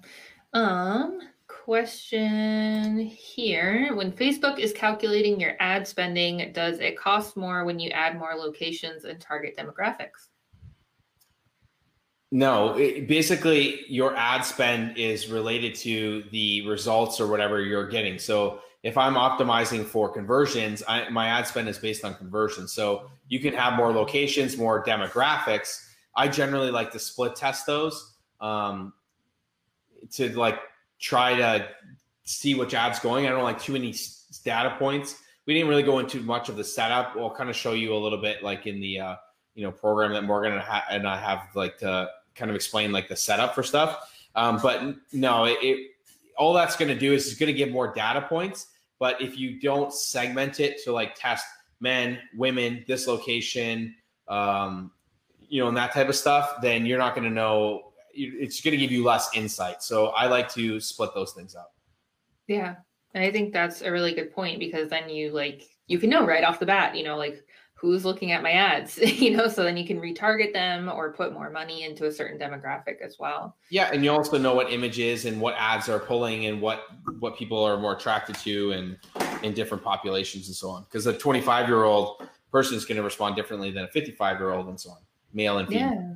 [0.51, 1.21] Um,
[1.63, 3.95] question here.
[3.95, 8.33] When Facebook is calculating your ad spending, does it cost more when you add more
[8.35, 10.29] locations and target demographics?
[12.31, 18.17] No, it, basically, your ad spend is related to the results or whatever you're getting.
[18.17, 22.73] So, if I'm optimizing for conversions, I, my ad spend is based on conversions.
[22.73, 25.85] So, you can have more locations, more demographics.
[26.15, 28.93] I generally like to split test those um,
[30.13, 30.59] to like
[31.01, 31.67] try to
[32.23, 33.25] see which ad's going.
[33.25, 33.93] I don't like too many
[34.45, 35.17] data points.
[35.45, 37.15] We didn't really go into much of the setup.
[37.15, 39.15] We'll kind of show you a little bit like in the uh,
[39.55, 43.15] you know program that Morgan and I have like to kind of explain like the
[43.15, 44.09] setup for stuff.
[44.35, 45.91] Um, but no, it, it
[46.37, 48.67] all that's going to do is it's going to give more data points.
[48.99, 51.45] But if you don't segment it to like test
[51.79, 53.95] men, women, this location,
[54.27, 54.91] um,
[55.49, 58.71] you know, and that type of stuff, then you're not going to know it's going
[58.71, 59.83] to give you less insight.
[59.83, 61.73] So I like to split those things up.
[62.47, 62.75] Yeah.
[63.13, 66.25] And I think that's a really good point because then you like you can know
[66.25, 67.43] right off the bat, you know, like
[67.81, 71.33] who's looking at my ads, you know, so then you can retarget them or put
[71.33, 73.57] more money into a certain demographic as well.
[73.71, 76.83] Yeah, and you also know what images and what ads are pulling and what
[77.19, 78.97] what people are more attracted to and
[79.43, 80.83] in different populations and so on.
[80.83, 84.51] Because a 25 year old person is going to respond differently than a 55 year
[84.51, 84.99] old and so on,
[85.33, 85.91] male and female.
[85.91, 86.13] Yeah.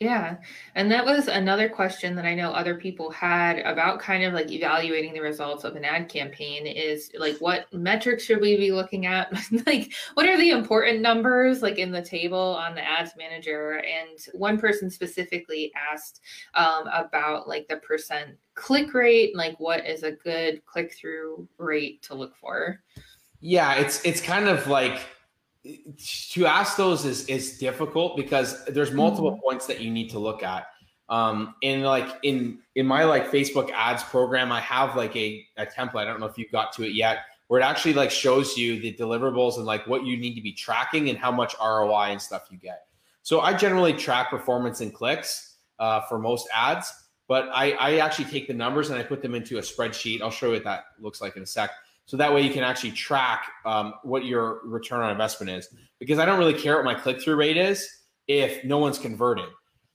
[0.00, 0.36] Yeah.
[0.74, 4.50] And that was another question that I know other people had about kind of like
[4.50, 9.06] evaluating the results of an ad campaign is like what metrics should we be looking
[9.06, 9.32] at?
[9.66, 13.82] like what are the important numbers like in the table on the ads manager?
[13.84, 16.20] And one person specifically asked
[16.54, 22.02] um, about like the percent click rate, like what is a good click through rate
[22.02, 22.82] to look for?
[23.40, 25.00] Yeah, it's it's kind of like
[26.30, 29.40] to ask those is is difficult because there's multiple mm-hmm.
[29.40, 30.66] points that you need to look at.
[31.08, 35.66] Um, in like in in my like Facebook ads program, I have like a, a
[35.66, 36.02] template.
[36.02, 38.80] I don't know if you got to it yet, where it actually like shows you
[38.80, 42.20] the deliverables and like what you need to be tracking and how much ROI and
[42.20, 42.86] stuff you get.
[43.22, 46.92] So I generally track performance and clicks uh, for most ads,
[47.26, 50.20] but I, I actually take the numbers and I put them into a spreadsheet.
[50.20, 51.70] I'll show you what that looks like in a sec.
[52.06, 55.68] So that way you can actually track um, what your return on investment is.
[55.98, 57.88] Because I don't really care what my click through rate is
[58.28, 59.46] if no one's converted.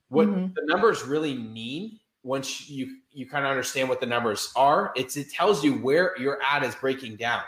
[0.10, 0.54] What mm-hmm.
[0.56, 5.18] the numbers really mean once you you kind of understand what the numbers are, it's
[5.18, 7.42] it tells you where your ad is breaking down.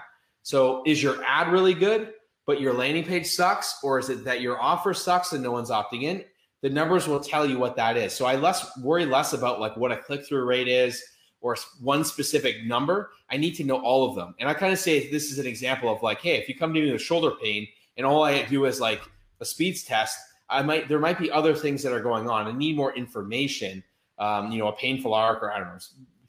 [0.43, 2.13] So is your ad really good,
[2.45, 5.69] but your landing page sucks, or is it that your offer sucks and no one's
[5.69, 6.23] opting in?
[6.61, 8.13] The numbers will tell you what that is.
[8.13, 11.03] So I less worry less about like what a click through rate is
[11.41, 14.35] or one specific number, I need to know all of them.
[14.39, 16.73] And I kind of say this is an example of like, hey, if you come
[16.73, 17.67] to me with shoulder pain
[17.97, 19.01] and all I do is like
[19.39, 20.17] a Speed's test,
[20.49, 22.47] I might there might be other things that are going on.
[22.47, 23.83] I need more information.
[24.19, 25.79] Um, you know, a painful arc or I don't know,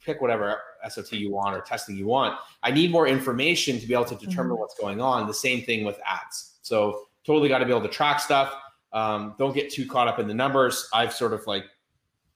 [0.01, 0.59] pick whatever
[0.89, 2.39] SOT you want or testing you want.
[2.63, 4.61] I need more information to be able to determine mm-hmm.
[4.61, 5.27] what's going on.
[5.27, 6.59] The same thing with ads.
[6.63, 8.55] So totally got to be able to track stuff.
[8.93, 10.89] Um, don't get too caught up in the numbers.
[10.93, 11.65] I've sort of like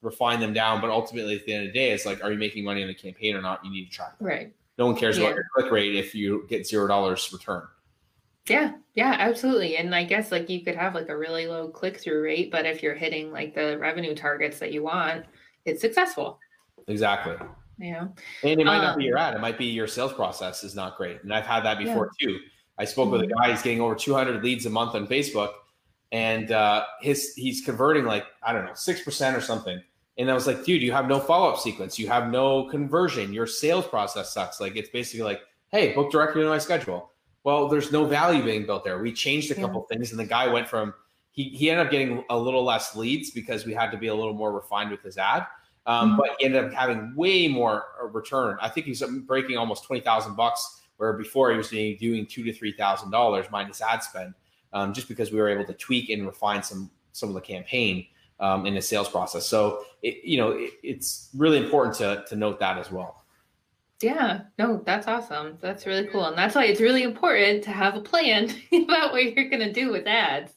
[0.03, 0.81] refine them down.
[0.81, 2.89] But ultimately, at the end of the day, it's like, are you making money in
[2.89, 3.65] the campaign or not?
[3.65, 4.19] You need to track.
[4.19, 4.25] That.
[4.25, 4.53] Right.
[4.79, 5.25] No one cares yeah.
[5.25, 7.63] about your click rate if you get zero dollars return.
[8.49, 9.77] Yeah, yeah, absolutely.
[9.77, 12.65] And I guess like you could have like a really low click through rate, but
[12.65, 15.25] if you're hitting like the revenue targets that you want,
[15.65, 16.39] it's successful.
[16.87, 17.35] Exactly.
[17.79, 18.09] Yeah.
[18.43, 19.35] And it might um, not be your ad.
[19.35, 21.23] It might be your sales process is not great.
[21.23, 22.29] And I've had that before yeah.
[22.29, 22.39] too.
[22.79, 23.13] I spoke mm-hmm.
[23.13, 23.39] with a mm-hmm.
[23.43, 25.51] guy, he's getting over 200 leads a month on Facebook
[26.13, 29.81] and uh, his he's converting like, I don't know, 6% or something.
[30.19, 31.99] And I was like, dude, you have no follow up sequence.
[31.99, 33.33] You have no conversion.
[33.33, 34.61] Your sales process sucks.
[34.61, 37.11] Like, it's basically like, hey, book directly into my schedule.
[37.45, 39.01] Well, there's no value being built there.
[39.01, 39.97] We changed a couple yeah.
[39.97, 40.95] things, and the guy went from
[41.37, 44.15] he, he ended up getting a little less leads because we had to be a
[44.15, 45.47] little more refined with his ad.
[45.85, 46.17] Um, mm-hmm.
[46.17, 48.57] But he ended up having way more uh, return.
[48.61, 52.53] I think he's breaking almost twenty thousand bucks, where before he was doing two to
[52.53, 54.35] three thousand dollars minus ad spend,
[54.73, 58.07] um, just because we were able to tweak and refine some some of the campaign
[58.41, 59.47] um, in the sales process.
[59.47, 63.25] So, it, you know, it, it's really important to, to note that as well.
[64.03, 65.57] Yeah, no, that's awesome.
[65.61, 66.27] That's really cool.
[66.27, 69.73] And that's why it's really important to have a plan about what you're going to
[69.73, 70.53] do with ads,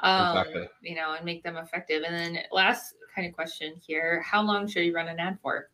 [0.00, 0.68] um, exactly.
[0.82, 2.02] you know, and make them effective.
[2.02, 5.68] And then last kind of question here, how long should you run an ad for?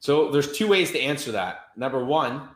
[0.00, 1.66] So there's two ways to answer that.
[1.76, 2.48] Number one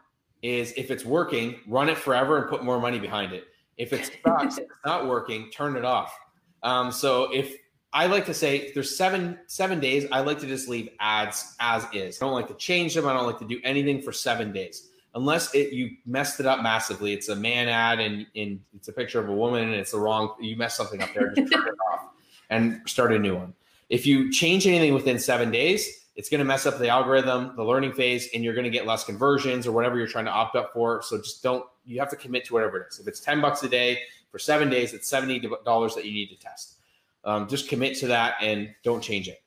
[0.43, 3.45] is if it's working, run it forever and put more money behind it.
[3.77, 6.17] If it sucks, it's not working, turn it off.
[6.63, 7.57] Um, so if
[7.95, 10.07] I like to say there's seven seven days.
[10.11, 12.21] I like to just leave ads as is.
[12.21, 13.07] I don't like to change them.
[13.07, 16.61] I don't like to do anything for seven days unless it you messed it up
[16.61, 17.13] massively.
[17.13, 20.01] It's a man ad and, and it's a picture of a woman and it's the
[20.01, 20.35] wrong.
[20.41, 21.33] You mess something up there.
[21.37, 22.09] Just turn it off
[22.51, 23.55] and start a new one.
[23.91, 27.65] If you change anything within seven days, it's going to mess up the algorithm, the
[27.65, 30.55] learning phase, and you're going to get less conversions or whatever you're trying to opt
[30.57, 31.03] up for.
[31.03, 31.65] So just don't.
[31.85, 32.99] You have to commit to whatever it is.
[33.01, 34.01] If it's ten bucks a day
[34.31, 36.77] for seven days, it's seventy dollars that you need to test.
[37.25, 39.43] Um, just commit to that and don't change it.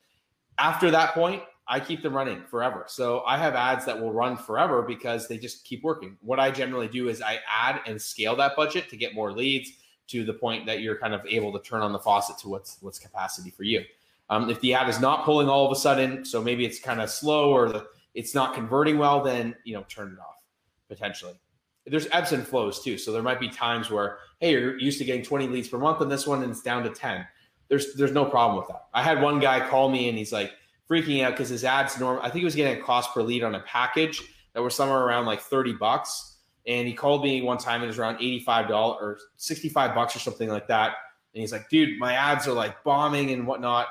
[0.58, 2.86] After that point, I keep them running forever.
[2.88, 6.18] So I have ads that will run forever because they just keep working.
[6.22, 9.72] What I generally do is I add and scale that budget to get more leads
[10.08, 12.78] to the point that you're kind of able to turn on the faucet to what's
[12.82, 13.84] what's capacity for you.
[14.30, 17.02] Um, if the ad is not pulling all of a sudden, so maybe it's kind
[17.02, 20.44] of slow or the, it's not converting well, then you know turn it off
[20.90, 21.40] potentially.
[21.86, 22.98] There's ebbs and flows too.
[22.98, 26.02] So there might be times where hey, you're used to getting 20 leads per month,
[26.02, 27.26] and this one and it's down to 10
[27.70, 28.88] there's there's no problem with that.
[28.94, 30.52] I had one guy call me and he's like
[30.90, 32.20] freaking out because his ads norm.
[32.20, 34.22] I think he was getting a cost per lead on a package
[34.54, 36.36] that was somewhere around like thirty bucks.
[36.66, 39.70] And he called me one time and it was around eighty five dollars or sixty
[39.70, 40.96] five bucks or something like that.
[41.34, 43.88] And he's like, dude, my ads are like bombing and whatnot.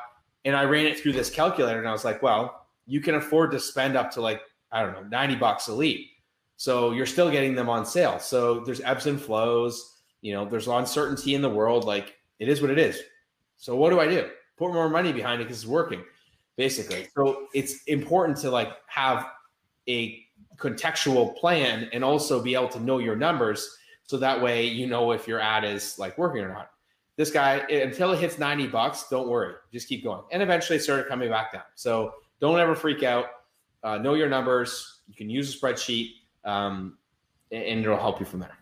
[0.46, 3.50] And I ran it through this calculator and I was like, well, you can afford
[3.50, 4.40] to spend up to like
[4.72, 6.08] I don't know ninety bucks a lead.
[6.56, 8.18] So you're still getting them on sale.
[8.18, 10.00] So there's ebbs and flows.
[10.22, 11.84] You know, there's uncertainty in the world.
[11.84, 12.98] Like it is what it is.
[13.58, 14.28] So what do I do?
[14.56, 16.02] Put more money behind it because it's working,
[16.56, 17.08] basically.
[17.14, 19.26] So it's important to like have
[19.88, 20.24] a
[20.56, 25.10] contextual plan and also be able to know your numbers so that way you know
[25.12, 26.70] if your ad is like working or not.
[27.16, 30.22] This guy until it hits 90 bucks, don't worry, just keep going.
[30.30, 31.62] And eventually it started coming back down.
[31.74, 33.26] So don't ever freak out.
[33.82, 35.00] Uh, know your numbers.
[35.08, 36.10] You can use a spreadsheet,
[36.44, 36.98] um,
[37.52, 38.58] and it'll help you from there.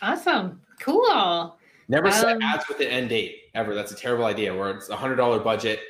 [0.00, 0.60] Awesome.
[0.80, 1.56] Cool.
[1.88, 3.74] Never set um, ads with an end date ever.
[3.74, 4.54] That's a terrible idea.
[4.54, 5.80] Where it's a hundred dollar budget,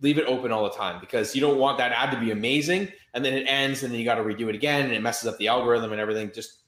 [0.00, 2.90] leave it open all the time because you don't want that ad to be amazing
[3.14, 5.28] and then it ends and then you got to redo it again and it messes
[5.28, 6.30] up the algorithm and everything.
[6.34, 6.58] Just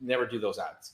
[0.00, 0.92] never do those ads.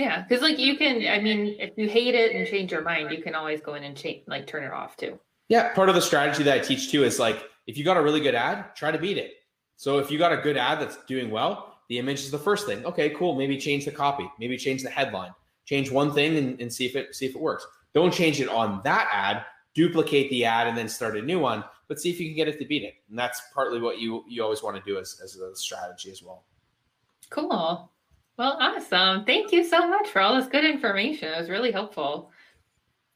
[0.00, 3.10] Yeah, because like you can, I mean, if you hate it and change your mind,
[3.10, 5.20] you can always go in and change, like turn it off too.
[5.50, 8.02] Yeah, part of the strategy that I teach too is like if you got a
[8.02, 9.32] really good ad, try to beat it.
[9.76, 12.66] So if you got a good ad that's doing well, the image is the first
[12.66, 12.82] thing.
[12.86, 13.34] Okay, cool.
[13.34, 14.26] Maybe change the copy.
[14.38, 15.32] Maybe change the headline.
[15.66, 17.66] Change one thing and, and see if it see if it works.
[17.92, 19.44] Don't change it on that ad.
[19.74, 21.62] Duplicate the ad and then start a new one.
[21.88, 22.94] But see if you can get it to beat it.
[23.10, 26.22] And that's partly what you you always want to do as, as a strategy as
[26.22, 26.44] well.
[27.28, 27.90] Cool.
[28.40, 29.26] Well, awesome.
[29.26, 31.28] Thank you so much for all this good information.
[31.28, 32.30] It was really helpful.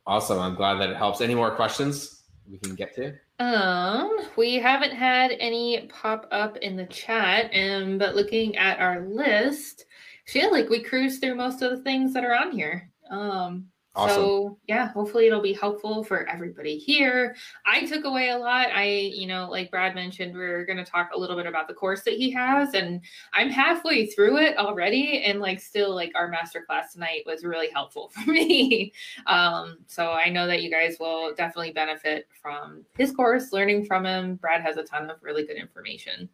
[0.07, 0.39] Awesome.
[0.39, 1.23] I'm glad that it helps.
[1.23, 3.15] Any more questions we can get to?
[3.39, 9.01] Um, we haven't had any pop up in the chat, and but looking at our
[9.01, 9.87] list,
[10.29, 12.91] I feel like we cruised through most of the things that are on here.
[13.11, 14.17] Um, Awesome.
[14.17, 17.37] So yeah, hopefully it'll be helpful for everybody here.
[17.65, 18.67] I took away a lot.
[18.73, 21.75] I, you know, like Brad mentioned, we're going to talk a little bit about the
[21.75, 23.01] course that he has, and
[23.33, 28.09] I'm halfway through it already, and like still, like our masterclass tonight was really helpful
[28.15, 28.93] for me.
[29.27, 34.05] um, so I know that you guys will definitely benefit from his course, learning from
[34.07, 34.37] him.
[34.37, 36.29] Brad has a ton of really good information.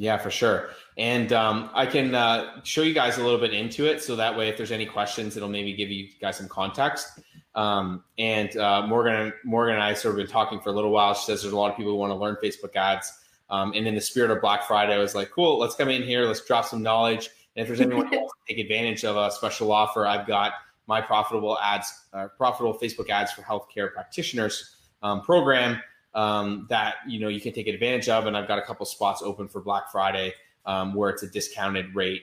[0.00, 0.70] Yeah, for sure.
[0.96, 4.02] And um, I can uh, show you guys a little bit into it.
[4.02, 7.20] So that way, if there's any questions, it'll maybe give you guys some context.
[7.54, 11.12] Um, and uh, Morgan, Morgan and I sort of been talking for a little while.
[11.12, 13.12] She says there's a lot of people who want to learn Facebook ads.
[13.50, 16.02] Um, and in the spirit of Black Friday, I was like, cool, let's come in
[16.02, 16.24] here.
[16.24, 17.28] Let's drop some knowledge.
[17.54, 20.54] And if there's anyone who wants to take advantage of a special offer, I've got
[20.86, 25.78] my profitable ads, uh, profitable Facebook ads for healthcare practitioners um, program
[26.14, 28.26] um, that you know you can take advantage of.
[28.26, 30.32] And I've got a couple spots open for Black Friday
[30.66, 32.22] um, where it's a discounted rate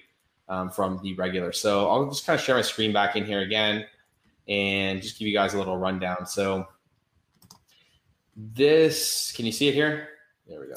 [0.50, 1.52] um, from the regular.
[1.52, 3.86] So I'll just kind of share my screen back in here again
[4.48, 6.26] and just give you guys a little rundown.
[6.26, 6.68] So
[8.36, 10.10] this, can you see it here?
[10.48, 10.76] There we go.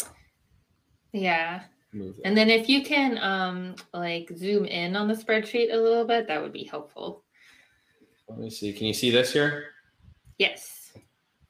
[1.13, 1.63] Yeah.
[1.93, 6.29] And then if you can um like zoom in on the spreadsheet a little bit,
[6.29, 7.25] that would be helpful.
[8.29, 8.73] Let me see.
[8.73, 9.67] Can you see this here?
[10.39, 10.80] Yes.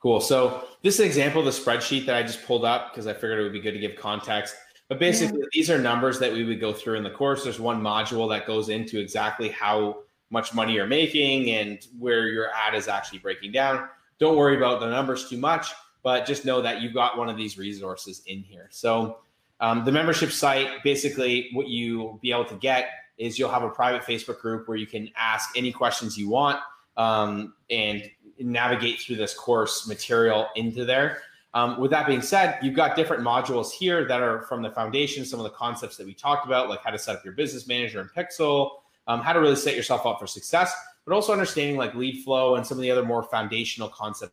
[0.00, 0.20] Cool.
[0.20, 3.12] So this is an example of the spreadsheet that I just pulled up because I
[3.12, 4.56] figured it would be good to give context.
[4.88, 5.46] But basically, yeah.
[5.52, 7.44] these are numbers that we would go through in the course.
[7.44, 9.98] There's one module that goes into exactly how
[10.30, 13.88] much money you're making and where your ad is actually breaking down.
[14.18, 15.68] Don't worry about the numbers too much,
[16.02, 18.68] but just know that you've got one of these resources in here.
[18.70, 19.18] So
[19.60, 22.88] um, the membership site, basically, what you'll be able to get
[23.18, 26.58] is you'll have a private Facebook group where you can ask any questions you want
[26.96, 28.10] um, and
[28.40, 31.22] navigate through this course material into there.
[31.52, 35.24] Um, with that being said, you've got different modules here that are from the foundation,
[35.24, 37.66] some of the concepts that we talked about, like how to set up your business
[37.66, 38.70] manager in Pixel,
[39.08, 40.72] um, how to really set yourself up for success,
[41.04, 44.32] but also understanding like lead flow and some of the other more foundational concepts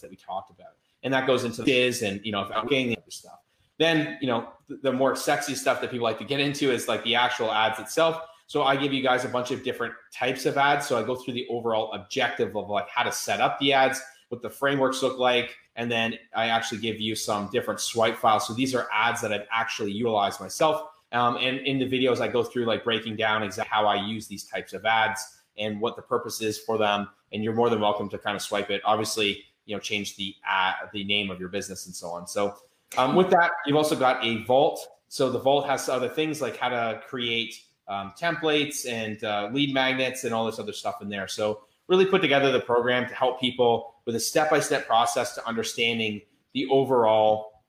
[0.00, 0.72] that we talked about.
[1.02, 3.40] And that goes into is and you know, getting the other stuff.
[3.78, 6.88] Then, you know, the, the more sexy stuff that people like to get into is
[6.88, 8.22] like the actual ads itself.
[8.50, 10.88] So I give you guys a bunch of different types of ads.
[10.88, 14.02] So I go through the overall objective of like how to set up the ads,
[14.28, 18.48] what the frameworks look like, and then I actually give you some different swipe files.
[18.48, 20.82] So these are ads that I've actually utilized myself.
[21.12, 24.26] Um, and in the videos, I go through like breaking down exactly how I use
[24.26, 25.24] these types of ads
[25.56, 27.08] and what the purpose is for them.
[27.32, 28.82] And you're more than welcome to kind of swipe it.
[28.84, 32.26] Obviously, you know, change the ad, the name of your business and so on.
[32.26, 32.56] So
[32.98, 34.88] um, with that, you've also got a vault.
[35.06, 37.54] So the vault has other things like how to create
[37.90, 41.28] um, templates and uh, lead magnets and all this other stuff in there.
[41.28, 46.22] So really put together the program to help people with a step-by-step process to understanding
[46.54, 47.64] the overall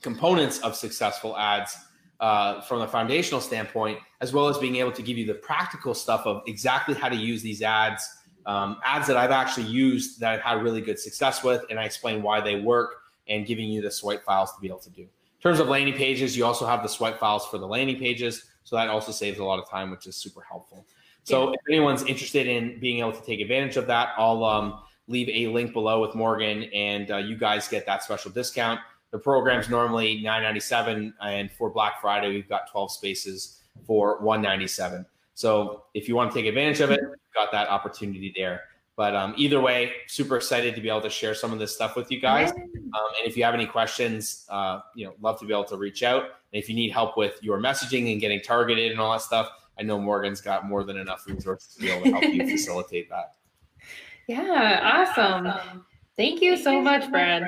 [0.00, 1.76] components of successful ads
[2.20, 5.92] uh, from a foundational standpoint, as well as being able to give you the practical
[5.92, 8.08] stuff of exactly how to use these ads,
[8.46, 11.84] um, ads that I've actually used that I've had really good success with, and I
[11.84, 12.94] explain why they work
[13.28, 15.02] and giving you the swipe files to be able to do.
[15.02, 18.44] In terms of landing pages, you also have the swipe files for the landing pages.
[18.66, 20.84] So that also saves a lot of time, which is super helpful.
[21.22, 21.54] So yeah.
[21.54, 25.52] if anyone's interested in being able to take advantage of that, I'll um, leave a
[25.52, 28.80] link below with Morgan, and uh, you guys get that special discount.
[29.12, 34.18] The program's normally nine ninety seven, and for Black Friday, we've got twelve spaces for
[34.18, 35.06] one ninety seven.
[35.34, 38.62] So if you want to take advantage of it, you've got that opportunity there.
[38.96, 41.94] But um, either way, super excited to be able to share some of this stuff
[41.94, 42.50] with you guys.
[42.50, 45.76] Um, and if you have any questions, uh, you know, love to be able to
[45.76, 46.24] reach out.
[46.56, 49.50] And if you need help with your messaging and getting targeted and all that stuff,
[49.78, 53.10] I know Morgan's got more than enough resources to be able to help you facilitate
[53.10, 53.34] that.
[54.26, 55.84] Yeah, awesome.
[56.16, 57.46] Thank you so much, Brad.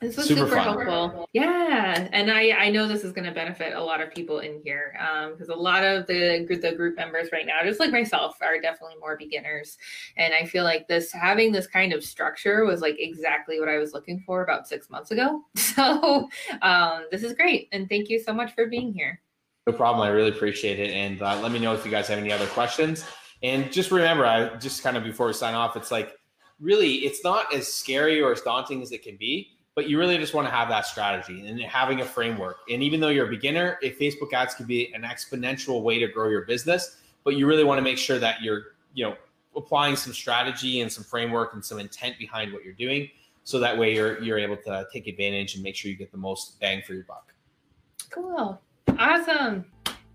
[0.00, 1.28] This was super, super helpful.
[1.32, 4.60] Yeah, and I I know this is going to benefit a lot of people in
[4.62, 4.92] here
[5.32, 8.60] because um, a lot of the the group members right now, just like myself, are
[8.60, 9.76] definitely more beginners,
[10.16, 13.78] and I feel like this having this kind of structure was like exactly what I
[13.78, 15.42] was looking for about six months ago.
[15.78, 16.28] So
[16.62, 19.20] um, this is great, and thank you so much for being here.
[19.66, 20.06] No problem.
[20.06, 22.46] I really appreciate it, and uh, let me know if you guys have any other
[22.48, 23.04] questions.
[23.44, 26.16] And just remember, I just kind of before we sign off, it's like
[26.58, 30.18] really, it's not as scary or as daunting as it can be but you really
[30.18, 32.56] just want to have that strategy and having a framework.
[32.68, 36.08] And even though you're a beginner, if Facebook ads could be an exponential way to
[36.08, 39.14] grow your business, but you really want to make sure that you're, you know,
[39.54, 43.08] applying some strategy and some framework and some intent behind what you're doing.
[43.44, 46.18] So that way you're you're able to take advantage and make sure you get the
[46.18, 47.32] most bang for your buck.
[48.10, 48.60] Cool.
[48.98, 49.64] Awesome.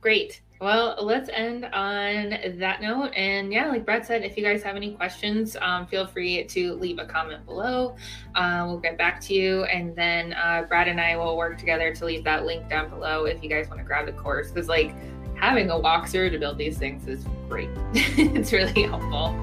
[0.02, 0.41] Great.
[0.64, 3.11] Well, let's end on that note.
[3.18, 6.76] And yeah, like Brad said, if you guys have any questions, um, feel free to
[6.76, 7.98] leave a comment below.
[8.34, 9.65] Uh, we'll get back to you.
[9.65, 13.26] And then uh, Brad and I will work together to leave that link down below
[13.26, 14.52] if you guys want to grab the course.
[14.52, 14.95] Because, like,
[15.35, 19.38] having a walkthrough to build these things is great, it's really helpful.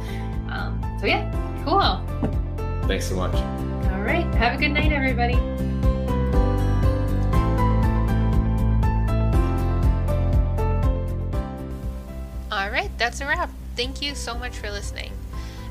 [0.49, 1.31] Um, so, yeah,
[1.67, 2.89] cool.
[2.89, 3.35] Thanks so much.
[3.35, 4.25] All right.
[4.37, 5.35] Have a good night, everybody.
[12.99, 13.51] That's a wrap.
[13.77, 15.13] Thank you so much for listening.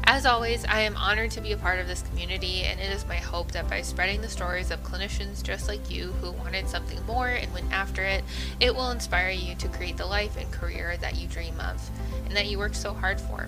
[0.04, 3.06] As always, I am honored to be a part of this community, and it is
[3.06, 7.06] my hope that by spreading the stories of clinicians just like you who wanted something
[7.06, 8.24] more and went after it,
[8.60, 11.90] it will inspire you to create the life and career that you dream of
[12.26, 13.48] and that you worked so hard for.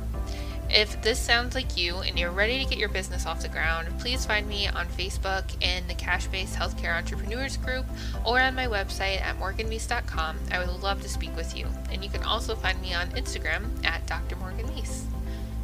[0.73, 3.89] If this sounds like you and you're ready to get your business off the ground,
[3.99, 7.85] please find me on Facebook in the Cash Based Healthcare Entrepreneurs group
[8.25, 10.39] or on my website at morganmeese.com.
[10.49, 11.67] I would love to speak with you.
[11.91, 14.37] And you can also find me on Instagram at Dr.
[14.37, 15.03] Morgan Meese.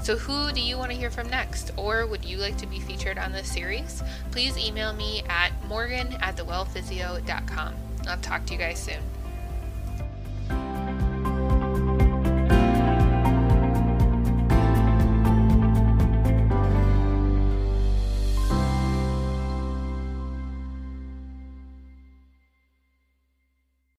[0.04, 1.72] So, who do you want to hear from next?
[1.78, 4.04] Or would you like to be featured on this series?
[4.32, 7.74] Please email me at morgan at thewellphysio.com.
[8.08, 9.02] I'll talk to you guys soon.